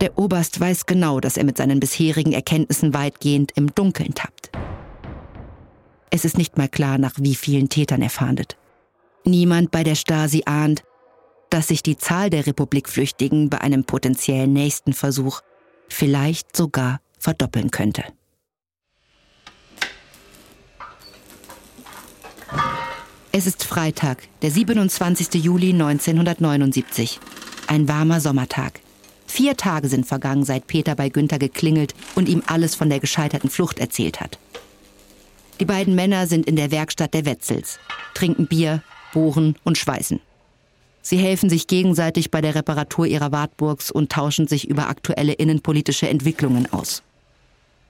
[0.00, 4.52] Der Oberst weiß genau, dass er mit seinen bisherigen Erkenntnissen weitgehend im Dunkeln tappt.
[6.10, 8.56] Es ist nicht mal klar, nach wie vielen Tätern er fahndet.
[9.24, 10.84] Niemand bei der Stasi ahnt,
[11.50, 15.40] dass sich die Zahl der Republikflüchtigen bei einem potenziellen nächsten Versuch
[15.88, 18.04] vielleicht sogar verdoppeln könnte.
[23.36, 25.42] Es ist Freitag, der 27.
[25.42, 27.18] Juli 1979.
[27.66, 28.78] Ein warmer Sommertag.
[29.26, 33.50] Vier Tage sind vergangen, seit Peter bei Günther geklingelt und ihm alles von der gescheiterten
[33.50, 34.38] Flucht erzählt hat.
[35.58, 37.80] Die beiden Männer sind in der Werkstatt der Wetzels,
[38.14, 40.20] trinken Bier bohren und schweißen.
[41.02, 46.08] Sie helfen sich gegenseitig bei der Reparatur ihrer Wartburgs und tauschen sich über aktuelle innenpolitische
[46.08, 47.02] Entwicklungen aus.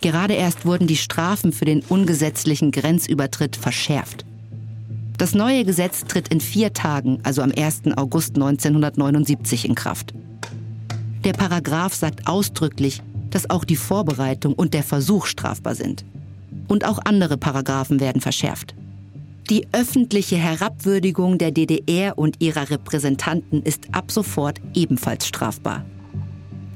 [0.01, 4.25] Gerade erst wurden die Strafen für den ungesetzlichen Grenzübertritt verschärft.
[5.17, 7.83] Das neue Gesetz tritt in vier Tagen, also am 1.
[7.97, 10.13] August 1979, in Kraft.
[11.25, 13.01] Der Paragraph sagt ausdrücklich,
[13.31, 16.05] dass auch die Vorbereitung und der Versuch strafbar sind.
[16.69, 18.75] Und auch andere Paragraphen werden verschärft.
[19.51, 25.85] Die öffentliche Herabwürdigung der DDR und ihrer Repräsentanten ist ab sofort ebenfalls strafbar.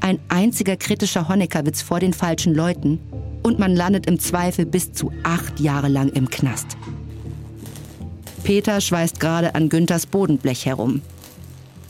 [0.01, 3.01] Ein einziger kritischer Honeckerwitz vor den falschen Leuten
[3.43, 6.77] und man landet im Zweifel bis zu acht Jahre lang im Knast.
[8.43, 11.03] Peter schweißt gerade an Günthers Bodenblech herum.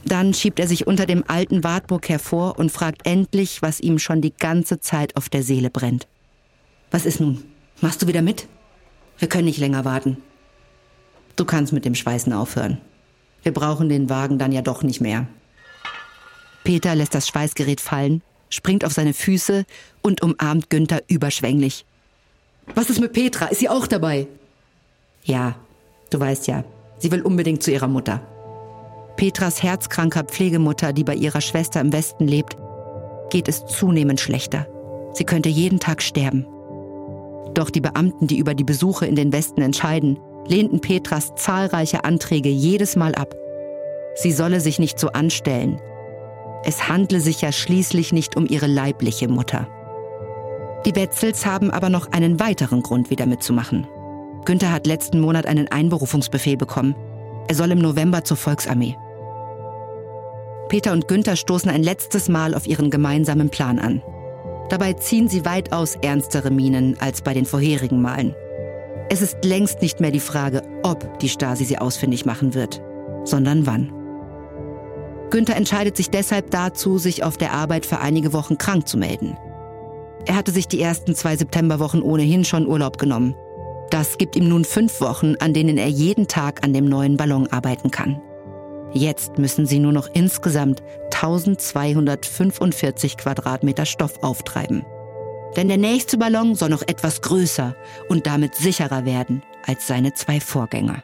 [0.05, 4.21] Dann schiebt er sich unter dem alten Wartburg hervor und fragt endlich, was ihm schon
[4.21, 6.07] die ganze Zeit auf der Seele brennt.
[6.91, 7.45] Was ist nun?
[7.81, 8.49] Machst du wieder mit?
[9.19, 10.17] Wir können nicht länger warten.
[11.37, 12.79] Du kannst mit dem Schweißen aufhören.
[13.43, 15.27] Wir brauchen den Wagen dann ja doch nicht mehr.
[16.65, 19.65] Peter lässt das Schweißgerät fallen, springt auf seine Füße
[20.03, 21.85] und umarmt Günther überschwänglich.
[22.75, 23.47] Was ist mit Petra?
[23.47, 24.27] Ist sie auch dabei?
[25.25, 25.57] Ja,
[26.11, 26.65] du weißt ja,
[26.99, 28.21] sie will unbedingt zu ihrer Mutter.
[29.17, 32.57] Petras herzkranker Pflegemutter, die bei ihrer Schwester im Westen lebt,
[33.31, 34.67] geht es zunehmend schlechter.
[35.13, 36.47] Sie könnte jeden Tag sterben.
[37.55, 42.49] Doch die Beamten, die über die Besuche in den Westen entscheiden, lehnten Petras zahlreiche Anträge
[42.49, 43.35] jedes Mal ab.
[44.15, 45.81] Sie solle sich nicht so anstellen.
[46.65, 49.67] Es handle sich ja schließlich nicht um ihre leibliche Mutter.
[50.87, 53.87] Die Wetzels haben aber noch einen weiteren Grund, wieder mitzumachen.
[54.49, 56.95] Günther hat letzten Monat einen Einberufungsbefehl bekommen.
[57.49, 58.97] Er soll im November zur Volksarmee.
[60.71, 64.03] Peter und Günther stoßen ein letztes Mal auf ihren gemeinsamen Plan an.
[64.71, 68.35] Dabei ziehen sie weitaus ernstere Minen als bei den vorherigen Malen.
[69.11, 72.81] Es ist längst nicht mehr die Frage, ob die Stasi sie ausfindig machen wird,
[73.25, 73.93] sondern wann.
[75.29, 79.37] Günther entscheidet sich deshalb dazu, sich auf der Arbeit für einige Wochen krank zu melden.
[80.25, 83.35] Er hatte sich die ersten zwei Septemberwochen ohnehin schon Urlaub genommen.
[83.91, 87.47] Das gibt ihm nun fünf Wochen, an denen er jeden Tag an dem neuen Ballon
[87.49, 88.21] arbeiten kann.
[88.93, 94.85] Jetzt müssen sie nur noch insgesamt 1245 Quadratmeter Stoff auftreiben.
[95.57, 97.75] Denn der nächste Ballon soll noch etwas größer
[98.09, 101.03] und damit sicherer werden als seine zwei Vorgänger.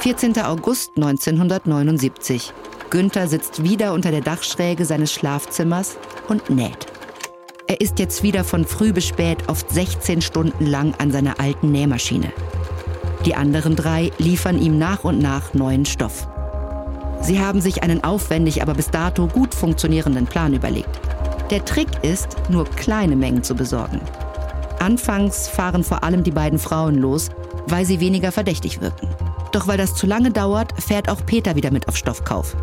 [0.00, 0.38] 14.
[0.40, 2.52] August 1979.
[2.90, 5.96] Günther sitzt wieder unter der Dachschräge seines Schlafzimmers
[6.28, 6.91] und näht.
[7.72, 11.72] Er ist jetzt wieder von früh bis spät oft 16 Stunden lang an seiner alten
[11.72, 12.30] Nähmaschine.
[13.24, 16.28] Die anderen drei liefern ihm nach und nach neuen Stoff.
[17.22, 21.00] Sie haben sich einen aufwendig, aber bis dato gut funktionierenden Plan überlegt.
[21.48, 24.02] Der Trick ist, nur kleine Mengen zu besorgen.
[24.78, 27.30] Anfangs fahren vor allem die beiden Frauen los,
[27.68, 29.08] weil sie weniger verdächtig wirken.
[29.52, 32.54] Doch weil das zu lange dauert, fährt auch Peter wieder mit auf Stoffkauf.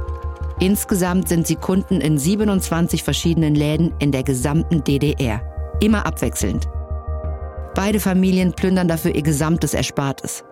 [0.62, 5.42] Insgesamt sind sie Kunden in 27 verschiedenen Läden in der gesamten DDR.
[5.80, 6.68] Immer abwechselnd.
[7.76, 10.44] Beide Familien plündern dafür ihr gesamtes Erspartes.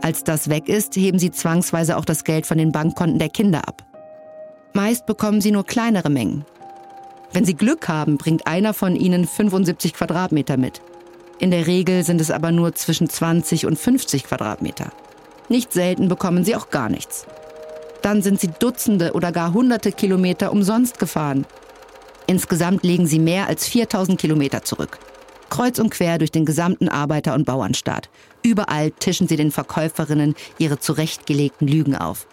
[0.00, 3.66] Als das weg ist, heben sie zwangsweise auch das Geld von den Bankkonten der Kinder
[3.66, 3.82] ab.
[4.74, 6.44] Meist bekommen sie nur kleinere Mengen.
[7.32, 10.82] Wenn sie Glück haben, bringt einer von ihnen 75 Quadratmeter mit.
[11.40, 14.92] In der Regel sind es aber nur zwischen 20 und 50 Quadratmeter.
[15.48, 17.26] Nicht selten bekommen sie auch gar nichts.
[18.02, 21.46] Dann sind sie Dutzende oder gar Hunderte Kilometer umsonst gefahren.
[22.26, 24.98] Insgesamt legen sie mehr als 4000 Kilometer zurück
[25.52, 28.08] kreuz und quer durch den gesamten Arbeiter- und Bauernstaat.
[28.42, 32.26] Überall tischen sie den Verkäuferinnen ihre zurechtgelegten Lügen auf.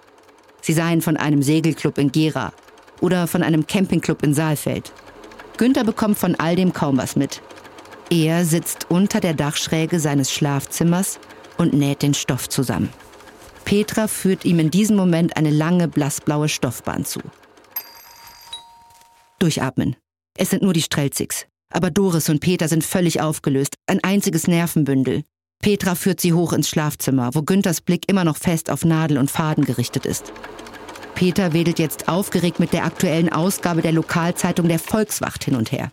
[0.62, 2.54] Sie seien von einem Segelclub in Gera
[3.02, 4.94] oder von einem Campingclub in Saalfeld.
[5.58, 7.42] Günther bekommt von all dem kaum was mit.
[8.10, 11.20] Er sitzt unter der Dachschräge seines Schlafzimmers
[11.58, 12.88] und näht den Stoff zusammen.
[13.70, 17.20] Petra führt ihm in diesem Moment eine lange blassblaue Stoffbahn zu.
[19.38, 19.96] Durchatmen.
[20.36, 21.46] Es sind nur die Strelzigs.
[21.72, 25.22] Aber Doris und Peter sind völlig aufgelöst, ein einziges Nervenbündel.
[25.62, 29.30] Petra führt sie hoch ins Schlafzimmer, wo Günthers Blick immer noch fest auf Nadel und
[29.30, 30.34] Faden gerichtet ist.
[31.14, 35.92] Peter wedelt jetzt aufgeregt mit der aktuellen Ausgabe der Lokalzeitung der Volkswacht hin und her.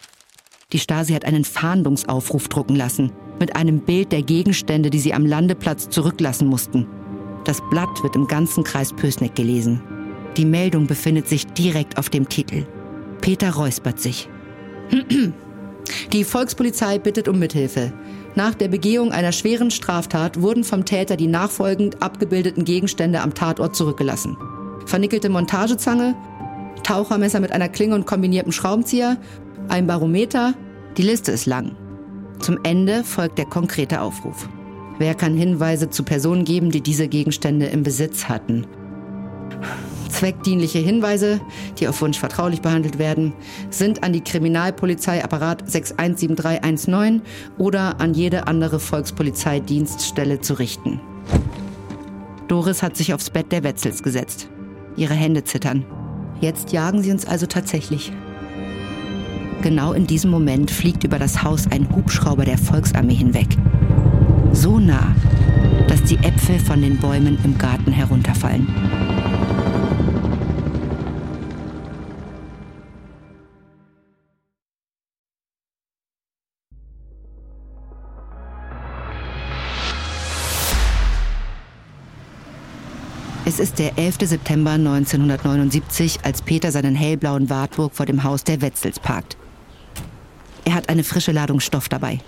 [0.73, 5.27] Die Stasi hat einen Fahndungsaufruf drucken lassen, mit einem Bild der Gegenstände, die sie am
[5.27, 6.87] Landeplatz zurücklassen mussten.
[7.47, 9.81] Das Blatt wird im ganzen Kreis Pösneck gelesen.
[10.37, 12.67] Die Meldung befindet sich direkt auf dem Titel.
[13.21, 14.29] Peter räuspert sich.
[16.13, 17.93] Die Volkspolizei bittet um Mithilfe.
[18.35, 23.77] Nach der Begehung einer schweren Straftat wurden vom Täter die nachfolgend abgebildeten Gegenstände am Tatort
[23.77, 24.37] zurückgelassen.
[24.85, 26.17] Vernickelte Montagezange,
[26.83, 29.17] Tauchermesser mit einer Klinge und kombiniertem Schraubenzieher,
[29.69, 30.55] ein Barometer.
[30.97, 31.77] Die Liste ist lang.
[32.41, 34.49] Zum Ende folgt der konkrete Aufruf.
[34.99, 38.67] Wer kann Hinweise zu Personen geben, die diese Gegenstände im Besitz hatten?
[40.09, 41.41] Zweckdienliche Hinweise,
[41.79, 43.35] die auf Wunsch vertraulich behandelt werden,
[43.69, 47.21] sind an die Kriminalpolizei Apparat 617319
[47.59, 51.01] oder an jede andere Volkspolizeidienststelle zu richten.
[52.49, 54.49] Doris hat sich aufs Bett der Wetzels gesetzt.
[54.97, 55.85] Ihre Hände zittern.
[56.41, 58.13] Jetzt jagen sie uns also tatsächlich.
[59.61, 63.49] Genau in diesem Moment fliegt über das Haus ein Hubschrauber der Volksarmee hinweg.
[64.57, 65.15] So nah,
[65.87, 68.67] dass die Äpfel von den Bäumen im Garten herunterfallen.
[83.45, 84.17] Es ist der 11.
[84.23, 89.37] September 1979, als Peter seinen hellblauen Wartburg vor dem Haus der Wetzels parkt.
[90.65, 92.21] Er hat eine frische Ladung Stoff dabei.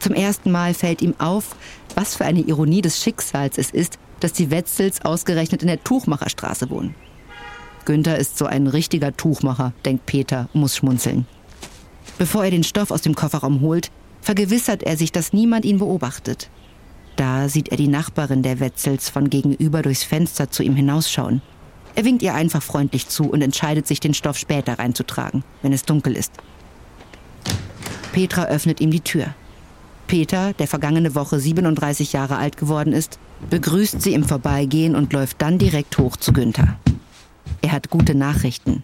[0.00, 1.56] Zum ersten Mal fällt ihm auf,
[1.94, 6.70] was für eine Ironie des Schicksals es ist, dass die Wetzels ausgerechnet in der Tuchmacherstraße
[6.70, 6.94] wohnen.
[7.84, 11.26] Günther ist so ein richtiger Tuchmacher, denkt Peter muss schmunzeln.
[12.18, 13.90] Bevor er den Stoff aus dem Kofferraum holt,
[14.20, 16.50] vergewissert er sich, dass niemand ihn beobachtet.
[17.16, 21.42] Da sieht er die Nachbarin der Wetzels von gegenüber durchs Fenster zu ihm hinausschauen.
[21.94, 25.84] Er winkt ihr einfach freundlich zu und entscheidet sich, den Stoff später reinzutragen, wenn es
[25.84, 26.32] dunkel ist.
[28.12, 29.34] Petra öffnet ihm die Tür.
[30.08, 35.40] Peter, der vergangene Woche 37 Jahre alt geworden ist, begrüßt sie im Vorbeigehen und läuft
[35.40, 36.76] dann direkt hoch zu Günther.
[37.62, 38.82] Er hat gute Nachrichten.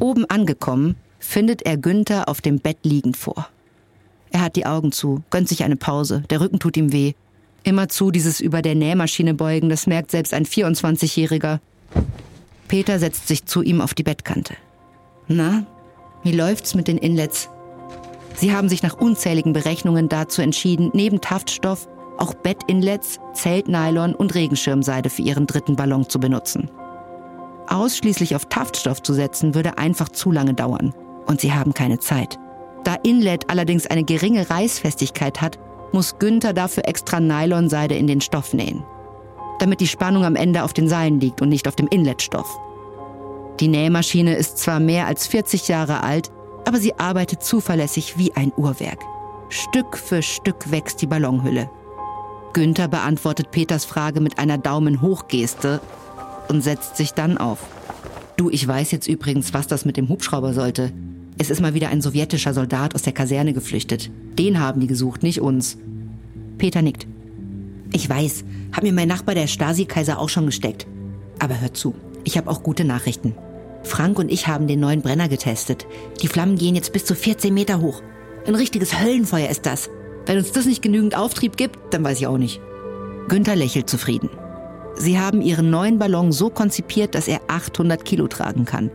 [0.00, 3.48] Oben angekommen, findet er Günther auf dem Bett liegend vor.
[4.30, 7.14] Er hat die Augen zu, gönnt sich eine Pause, der Rücken tut ihm weh
[7.68, 11.60] Immerzu dieses über der Nähmaschine beugen, das merkt selbst ein 24-Jähriger.
[12.66, 14.54] Peter setzt sich zu ihm auf die Bettkante.
[15.26, 15.66] Na,
[16.22, 17.50] wie läuft's mit den Inlets?
[18.38, 25.10] Sie haben sich nach unzähligen Berechnungen dazu entschieden, neben Taftstoff auch Bettinlets, Zeltnylon und Regenschirmseide
[25.10, 26.70] für ihren dritten Ballon zu benutzen.
[27.66, 30.94] Ausschließlich auf Taftstoff zu setzen, würde einfach zu lange dauern.
[31.26, 32.38] Und sie haben keine Zeit.
[32.84, 35.58] Da Inlet allerdings eine geringe Reißfestigkeit hat,
[35.92, 38.84] muss Günther dafür extra Nylonseide in den Stoff nähen.
[39.58, 42.48] Damit die Spannung am Ende auf den Seilen liegt und nicht auf dem Inletstoff.
[43.58, 46.30] Die Nähmaschine ist zwar mehr als 40 Jahre alt,
[46.68, 49.02] aber sie arbeitet zuverlässig wie ein Uhrwerk.
[49.48, 51.70] Stück für Stück wächst die Ballonhülle.
[52.52, 55.80] Günther beantwortet Peters Frage mit einer Daumen-hoch-Geste
[56.48, 57.60] und setzt sich dann auf.
[58.36, 60.92] Du, ich weiß jetzt übrigens, was das mit dem Hubschrauber sollte.
[61.38, 64.10] Es ist mal wieder ein sowjetischer Soldat aus der Kaserne geflüchtet.
[64.38, 65.78] Den haben die gesucht, nicht uns.
[66.58, 67.06] Peter nickt.
[67.94, 70.86] Ich weiß, hat mir mein Nachbar der Stasi-Kaiser auch schon gesteckt.
[71.38, 71.94] Aber hört zu,
[72.24, 73.34] ich habe auch gute Nachrichten.
[73.88, 75.86] Frank und ich haben den neuen Brenner getestet.
[76.22, 78.02] Die Flammen gehen jetzt bis zu 14 Meter hoch.
[78.46, 79.90] Ein richtiges Höllenfeuer ist das.
[80.26, 82.60] Wenn uns das nicht genügend Auftrieb gibt, dann weiß ich auch nicht.
[83.28, 84.30] Günther lächelt zufrieden.
[84.94, 88.90] Sie haben ihren neuen Ballon so konzipiert, dass er 800 Kilo tragen kann.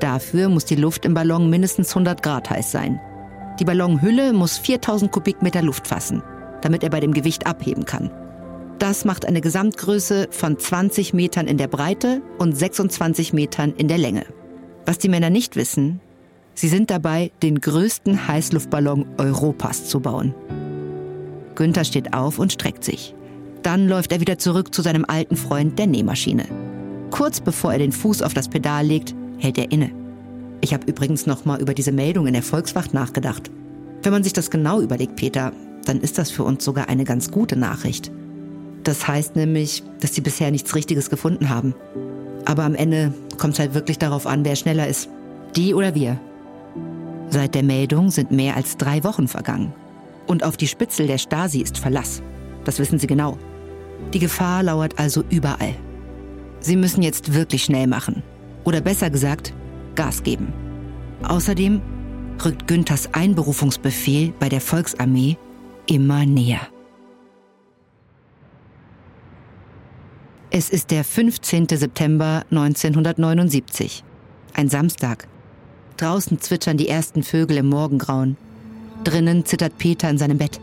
[0.00, 3.00] Dafür muss die Luft im Ballon mindestens 100 Grad heiß sein.
[3.60, 6.22] Die Ballonhülle muss 4000 Kubikmeter Luft fassen,
[6.62, 8.10] damit er bei dem Gewicht abheben kann.
[8.82, 13.96] Das macht eine Gesamtgröße von 20 Metern in der Breite und 26 Metern in der
[13.96, 14.26] Länge.
[14.86, 16.00] Was die Männer nicht wissen,
[16.54, 20.34] sie sind dabei, den größten Heißluftballon Europas zu bauen.
[21.54, 23.14] Günther steht auf und streckt sich.
[23.62, 26.46] Dann läuft er wieder zurück zu seinem alten Freund der Nähmaschine.
[27.12, 29.92] Kurz bevor er den Fuß auf das Pedal legt, hält er inne.
[30.60, 33.48] Ich habe übrigens noch mal über diese Meldung in der Volkswacht nachgedacht.
[34.02, 35.52] Wenn man sich das genau überlegt, Peter,
[35.84, 38.10] dann ist das für uns sogar eine ganz gute Nachricht.
[38.84, 41.74] Das heißt nämlich, dass sie bisher nichts Richtiges gefunden haben.
[42.44, 45.08] Aber am Ende kommt es halt wirklich darauf an, wer schneller ist.
[45.56, 46.18] Die oder wir.
[47.30, 49.72] Seit der Meldung sind mehr als drei Wochen vergangen.
[50.26, 52.22] Und auf die Spitzel der Stasi ist Verlass.
[52.64, 53.38] Das wissen sie genau.
[54.12, 55.74] Die Gefahr lauert also überall.
[56.60, 58.22] Sie müssen jetzt wirklich schnell machen.
[58.64, 59.52] Oder besser gesagt,
[59.94, 60.52] Gas geben.
[61.22, 61.80] Außerdem
[62.44, 65.36] rückt Günthers Einberufungsbefehl bei der Volksarmee
[65.86, 66.71] immer näher.
[70.54, 71.66] Es ist der 15.
[71.66, 74.04] September 1979.
[74.52, 75.26] Ein Samstag.
[75.96, 78.36] Draußen zwitschern die ersten Vögel im Morgengrauen.
[79.02, 80.60] Drinnen zittert Peter in seinem Bett.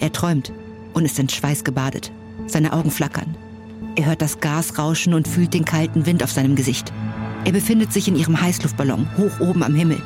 [0.00, 0.52] Er träumt
[0.92, 2.10] und ist in Schweiß gebadet.
[2.48, 3.36] Seine Augen flackern.
[3.94, 6.92] Er hört das Gas rauschen und fühlt den kalten Wind auf seinem Gesicht.
[7.44, 10.02] Er befindet sich in ihrem Heißluftballon, hoch oben am Himmel.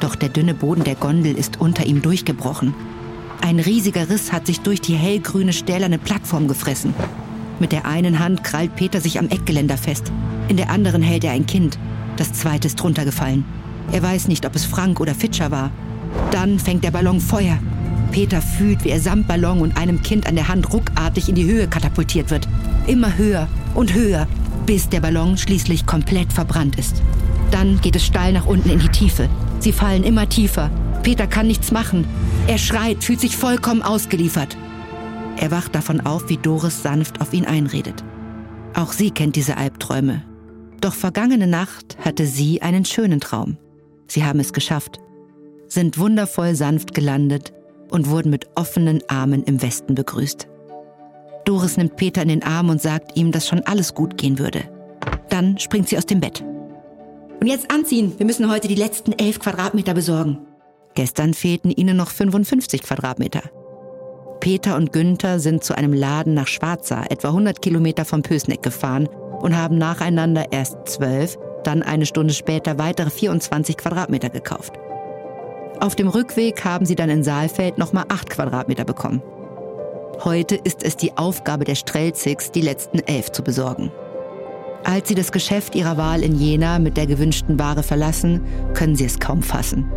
[0.00, 2.74] Doch der dünne Boden der Gondel ist unter ihm durchgebrochen.
[3.42, 6.94] Ein riesiger Riss hat sich durch die hellgrüne stählerne Plattform gefressen.
[7.58, 10.12] Mit der einen Hand krallt Peter sich am Eckgeländer fest.
[10.48, 11.78] In der anderen hält er ein Kind.
[12.16, 13.44] Das zweite ist runtergefallen.
[13.92, 15.70] Er weiß nicht, ob es Frank oder Fitscher war.
[16.30, 17.58] Dann fängt der Ballon Feuer.
[18.12, 21.44] Peter fühlt, wie er samt Ballon und einem Kind an der Hand ruckartig in die
[21.44, 22.46] Höhe katapultiert wird.
[22.86, 24.26] Immer höher und höher,
[24.66, 27.02] bis der Ballon schließlich komplett verbrannt ist.
[27.50, 29.28] Dann geht es steil nach unten in die Tiefe.
[29.60, 30.70] Sie fallen immer tiefer.
[31.02, 32.06] Peter kann nichts machen.
[32.46, 34.56] Er schreit, fühlt sich vollkommen ausgeliefert.
[35.36, 38.02] Er wacht davon auf, wie Doris sanft auf ihn einredet.
[38.74, 40.24] Auch sie kennt diese Albträume.
[40.80, 43.56] Doch vergangene Nacht hatte sie einen schönen Traum.
[44.06, 45.00] Sie haben es geschafft
[45.68, 47.52] sind wundervoll sanft gelandet
[47.90, 50.48] und wurden mit offenen Armen im Westen begrüßt.
[51.44, 54.64] Doris nimmt Peter in den Arm und sagt ihm, dass schon alles gut gehen würde.
[55.28, 56.44] Dann springt sie aus dem Bett.
[57.40, 58.14] Und jetzt anziehen.
[58.16, 60.38] Wir müssen heute die letzten elf Quadratmeter besorgen.
[60.94, 63.42] Gestern fehlten ihnen noch 55 Quadratmeter.
[64.40, 69.08] Peter und Günther sind zu einem Laden nach Schwarza, etwa 100 Kilometer vom Pösneck gefahren
[69.40, 74.74] und haben nacheinander erst 12, dann eine Stunde später weitere 24 Quadratmeter gekauft.
[75.80, 79.22] Auf dem Rückweg haben sie dann in Saalfeld nochmal acht Quadratmeter bekommen.
[80.24, 83.92] Heute ist es die Aufgabe der Strelzigs, die letzten elf zu besorgen.
[84.84, 89.04] Als sie das Geschäft ihrer Wahl in Jena mit der gewünschten Ware verlassen, können sie
[89.04, 89.90] es kaum fassen.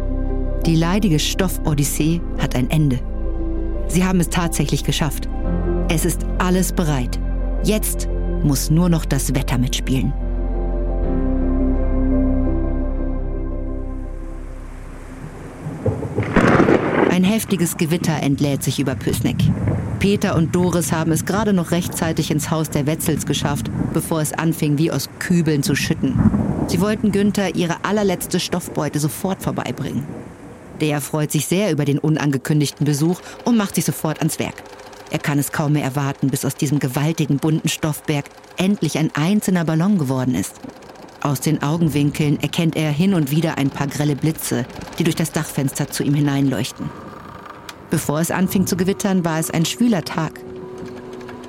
[0.65, 2.99] Die leidige Stoffodyssee hat ein Ende.
[3.89, 5.27] Sie haben es tatsächlich geschafft.
[5.89, 7.19] Es ist alles bereit.
[7.63, 8.07] Jetzt
[8.43, 10.13] muss nur noch das Wetter mitspielen.
[17.09, 19.37] Ein heftiges Gewitter entlädt sich über Püßneck.
[19.97, 24.31] Peter und Doris haben es gerade noch rechtzeitig ins Haus der Wetzels geschafft, bevor es
[24.31, 26.17] anfing, wie aus Kübeln zu schütten.
[26.67, 30.18] Sie wollten Günther ihre allerletzte Stoffbeute sofort vorbeibringen.
[30.81, 34.63] Der freut sich sehr über den unangekündigten Besuch und macht sich sofort ans Werk.
[35.11, 38.25] Er kann es kaum mehr erwarten, bis aus diesem gewaltigen bunten Stoffberg
[38.57, 40.55] endlich ein einzelner Ballon geworden ist.
[41.21, 44.65] Aus den Augenwinkeln erkennt er hin und wieder ein paar grelle Blitze,
[44.97, 46.89] die durch das Dachfenster zu ihm hineinleuchten.
[47.89, 50.39] Bevor es anfing zu gewittern, war es ein schwüler Tag.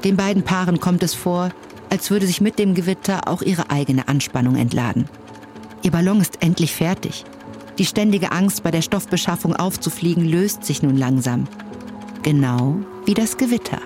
[0.03, 1.51] Den beiden Paaren kommt es vor,
[1.91, 5.09] als würde sich mit dem Gewitter auch ihre eigene Anspannung entladen.
[5.83, 7.25] Ihr Ballon ist endlich fertig.
[7.81, 11.49] Die ständige Angst, bei der Stoffbeschaffung aufzufliegen, löst sich nun langsam.
[12.23, 12.77] Genau
[13.07, 13.79] wie das Gewitter.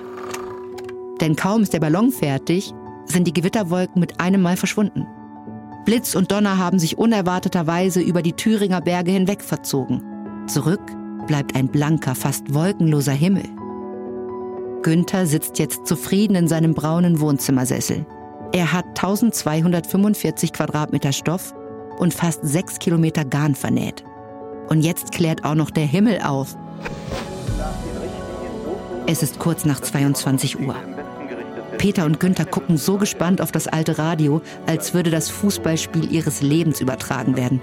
[1.21, 2.75] Denn kaum ist der Ballon fertig,
[3.05, 5.07] sind die Gewitterwolken mit einem Mal verschwunden.
[5.85, 10.03] Blitz und Donner haben sich unerwarteterweise über die Thüringer Berge hinweg verzogen.
[10.49, 10.83] Zurück
[11.29, 13.45] bleibt ein blanker, fast wolkenloser Himmel.
[14.83, 18.05] Günther sitzt jetzt zufrieden in seinem braunen Wohnzimmersessel.
[18.51, 21.55] Er hat 1245 Quadratmeter Stoff
[21.99, 24.05] und fast sechs Kilometer Garn vernäht.
[24.69, 26.57] Und jetzt klärt auch noch der Himmel auf.
[29.07, 30.75] Es ist kurz nach 22 Uhr.
[31.77, 36.41] Peter und Günther gucken so gespannt auf das alte Radio, als würde das Fußballspiel ihres
[36.41, 37.61] Lebens übertragen werden.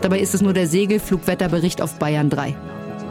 [0.00, 2.56] Dabei ist es nur der Segelflugwetterbericht auf Bayern 3.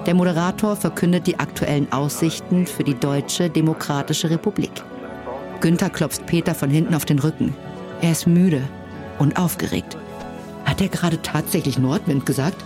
[0.05, 4.71] Der Moderator verkündet die aktuellen Aussichten für die Deutsche Demokratische Republik.
[5.61, 7.55] Günther klopft Peter von hinten auf den Rücken.
[8.01, 8.61] Er ist müde
[9.17, 9.97] und aufgeregt.
[10.75, 12.61] Hat er gerade tatsächlich Nordwind gesagt?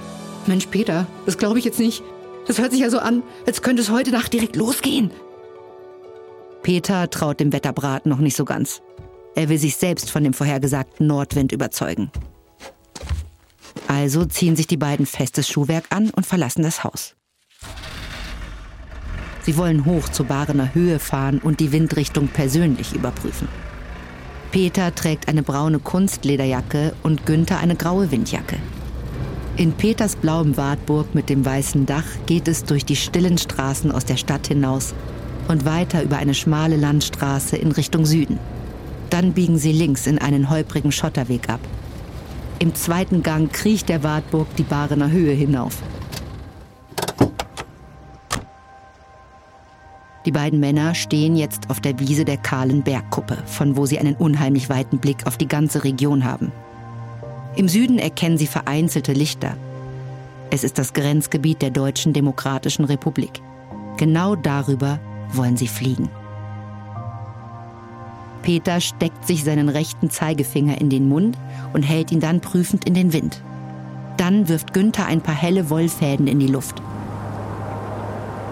[0.48, 2.02] Mensch, Peter, das glaube ich jetzt nicht.
[2.48, 5.12] Das hört sich ja so an, als könnte es heute Nacht direkt losgehen.
[6.64, 8.82] Peter traut dem Wetterbraten noch nicht so ganz.
[9.36, 12.10] Er will sich selbst von dem vorhergesagten Nordwind überzeugen.
[13.88, 17.16] Also ziehen sich die beiden festes Schuhwerk an und verlassen das Haus.
[19.44, 23.48] Sie wollen hoch zur Barener Höhe fahren und die Windrichtung persönlich überprüfen.
[24.52, 28.58] Peter trägt eine braune Kunstlederjacke und Günther eine graue Windjacke.
[29.58, 34.06] In Peters blauem Wartburg mit dem weißen Dach geht es durch die stillen Straßen aus
[34.06, 34.96] der Stadt hinaus
[35.48, 38.40] und weiter über eine schmale Landstraße in Richtung Süden.
[39.12, 41.60] Dann biegen sie links in einen holprigen Schotterweg ab.
[42.58, 45.78] Im zweiten Gang kriecht der Wartburg die Barener Höhe hinauf.
[50.30, 54.14] Die beiden Männer stehen jetzt auf der Wiese der kahlen Bergkuppe, von wo sie einen
[54.14, 56.52] unheimlich weiten Blick auf die ganze Region haben.
[57.56, 59.58] Im Süden erkennen sie vereinzelte Lichter.
[60.52, 63.42] Es ist das Grenzgebiet der Deutschen Demokratischen Republik.
[63.98, 65.00] Genau darüber
[65.34, 66.10] wollen sie fliegen.
[68.44, 71.40] Peter steckt sich seinen rechten Zeigefinger in den Mund
[71.74, 73.42] und hält ihn dann prüfend in den Wind.
[74.18, 76.84] Dann wirft Günther ein paar helle Wollfäden in die Luft.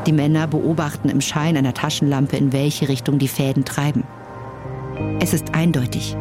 [0.07, 4.05] Die Männer beobachten im Schein einer Taschenlampe, in welche Richtung die Fäden treiben.
[5.19, 6.15] Es ist eindeutig.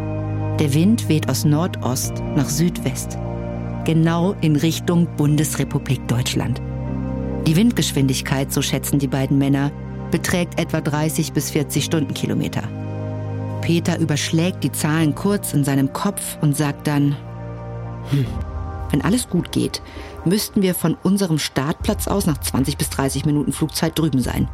[0.58, 3.16] Der Wind weht aus Nordost nach Südwest,
[3.84, 6.60] genau in Richtung Bundesrepublik Deutschland.
[7.46, 9.70] Die Windgeschwindigkeit, so schätzen die beiden Männer,
[10.10, 12.64] beträgt etwa 30 bis 40 Stundenkilometer.
[13.60, 17.14] Peter überschlägt die Zahlen kurz in seinem Kopf und sagt dann,
[18.10, 18.26] hm,
[18.90, 19.82] wenn alles gut geht,
[20.24, 24.48] müssten wir von unserem Startplatz aus nach 20 bis 30 Minuten Flugzeit drüben sein.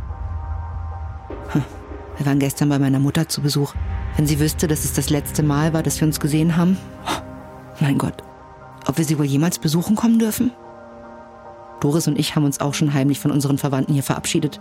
[1.49, 1.63] Hm.
[2.17, 3.75] Wir waren gestern bei meiner Mutter zu Besuch.
[4.17, 6.77] Wenn sie wüsste, dass es das letzte Mal war, dass wir uns gesehen haben.
[7.81, 8.23] Mein Gott.
[8.87, 10.53] Ob wir sie wohl jemals besuchen kommen dürfen?
[11.81, 14.61] Doris und ich haben uns auch schon heimlich von unseren Verwandten hier verabschiedet.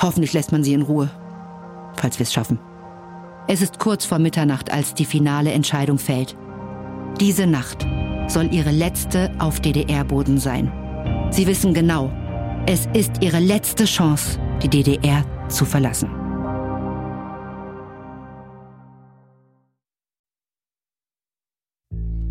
[0.00, 1.10] Hoffentlich lässt man sie in Ruhe.
[1.96, 2.58] Falls wir es schaffen.
[3.48, 6.36] Es ist kurz vor Mitternacht, als die finale Entscheidung fällt.
[7.20, 7.86] Diese Nacht
[8.32, 10.72] soll ihre letzte auf DDR-Boden sein.
[11.30, 12.10] Sie wissen genau,
[12.66, 16.08] es ist ihre letzte Chance, die DDR zu verlassen.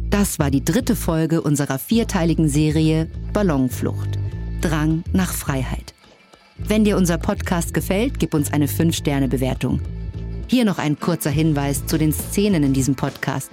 [0.09, 4.19] Das war die dritte Folge unserer vierteiligen Serie Ballonflucht.
[4.61, 5.93] Drang nach Freiheit.
[6.57, 9.81] Wenn dir unser Podcast gefällt, gib uns eine 5-Sterne-Bewertung.
[10.47, 13.51] Hier noch ein kurzer Hinweis zu den Szenen in diesem Podcast.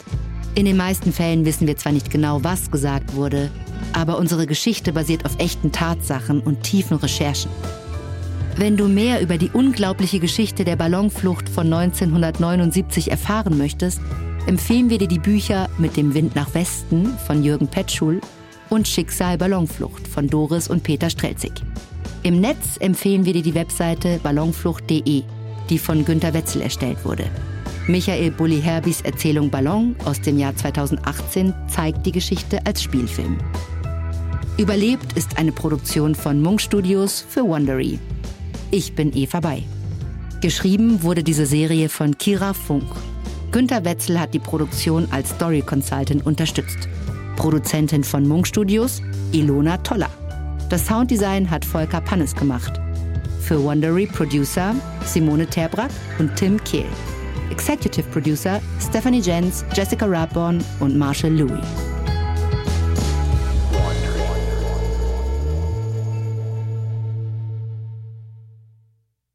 [0.58, 3.48] In den meisten Fällen wissen wir zwar nicht genau, was gesagt wurde,
[3.92, 7.52] aber unsere Geschichte basiert auf echten Tatsachen und tiefen Recherchen.
[8.56, 14.00] Wenn du mehr über die unglaubliche Geschichte der Ballonflucht von 1979 erfahren möchtest,
[14.48, 18.20] empfehlen wir dir die Bücher Mit dem Wind nach Westen von Jürgen Petschul
[18.68, 21.52] und Schicksal Ballonflucht von Doris und Peter Strelzig.
[22.24, 25.22] Im Netz empfehlen wir dir die Webseite ballonflucht.de,
[25.70, 27.26] die von Günter Wetzel erstellt wurde.
[27.88, 33.38] Michael Bulli-Herbys Erzählung Ballon aus dem Jahr 2018 zeigt die Geschichte als Spielfilm.
[34.58, 37.98] Überlebt ist eine Produktion von Munk Studios für Wondery.
[38.70, 39.62] Ich bin Eva Bay.
[40.42, 42.84] Geschrieben wurde diese Serie von Kira Funk.
[43.52, 46.90] Günter Wetzel hat die Produktion als Story Consultant unterstützt.
[47.36, 49.00] Produzentin von Munk Studios
[49.32, 50.10] Ilona Toller.
[50.68, 52.78] Das Sounddesign hat Volker Pannes gemacht.
[53.40, 54.74] Für Wondery Producer
[55.06, 56.84] Simone Terbrack und Tim Kehl.
[57.50, 61.97] Executive Producer Stephanie Jens, Jessica Radborn und Marshall Louis.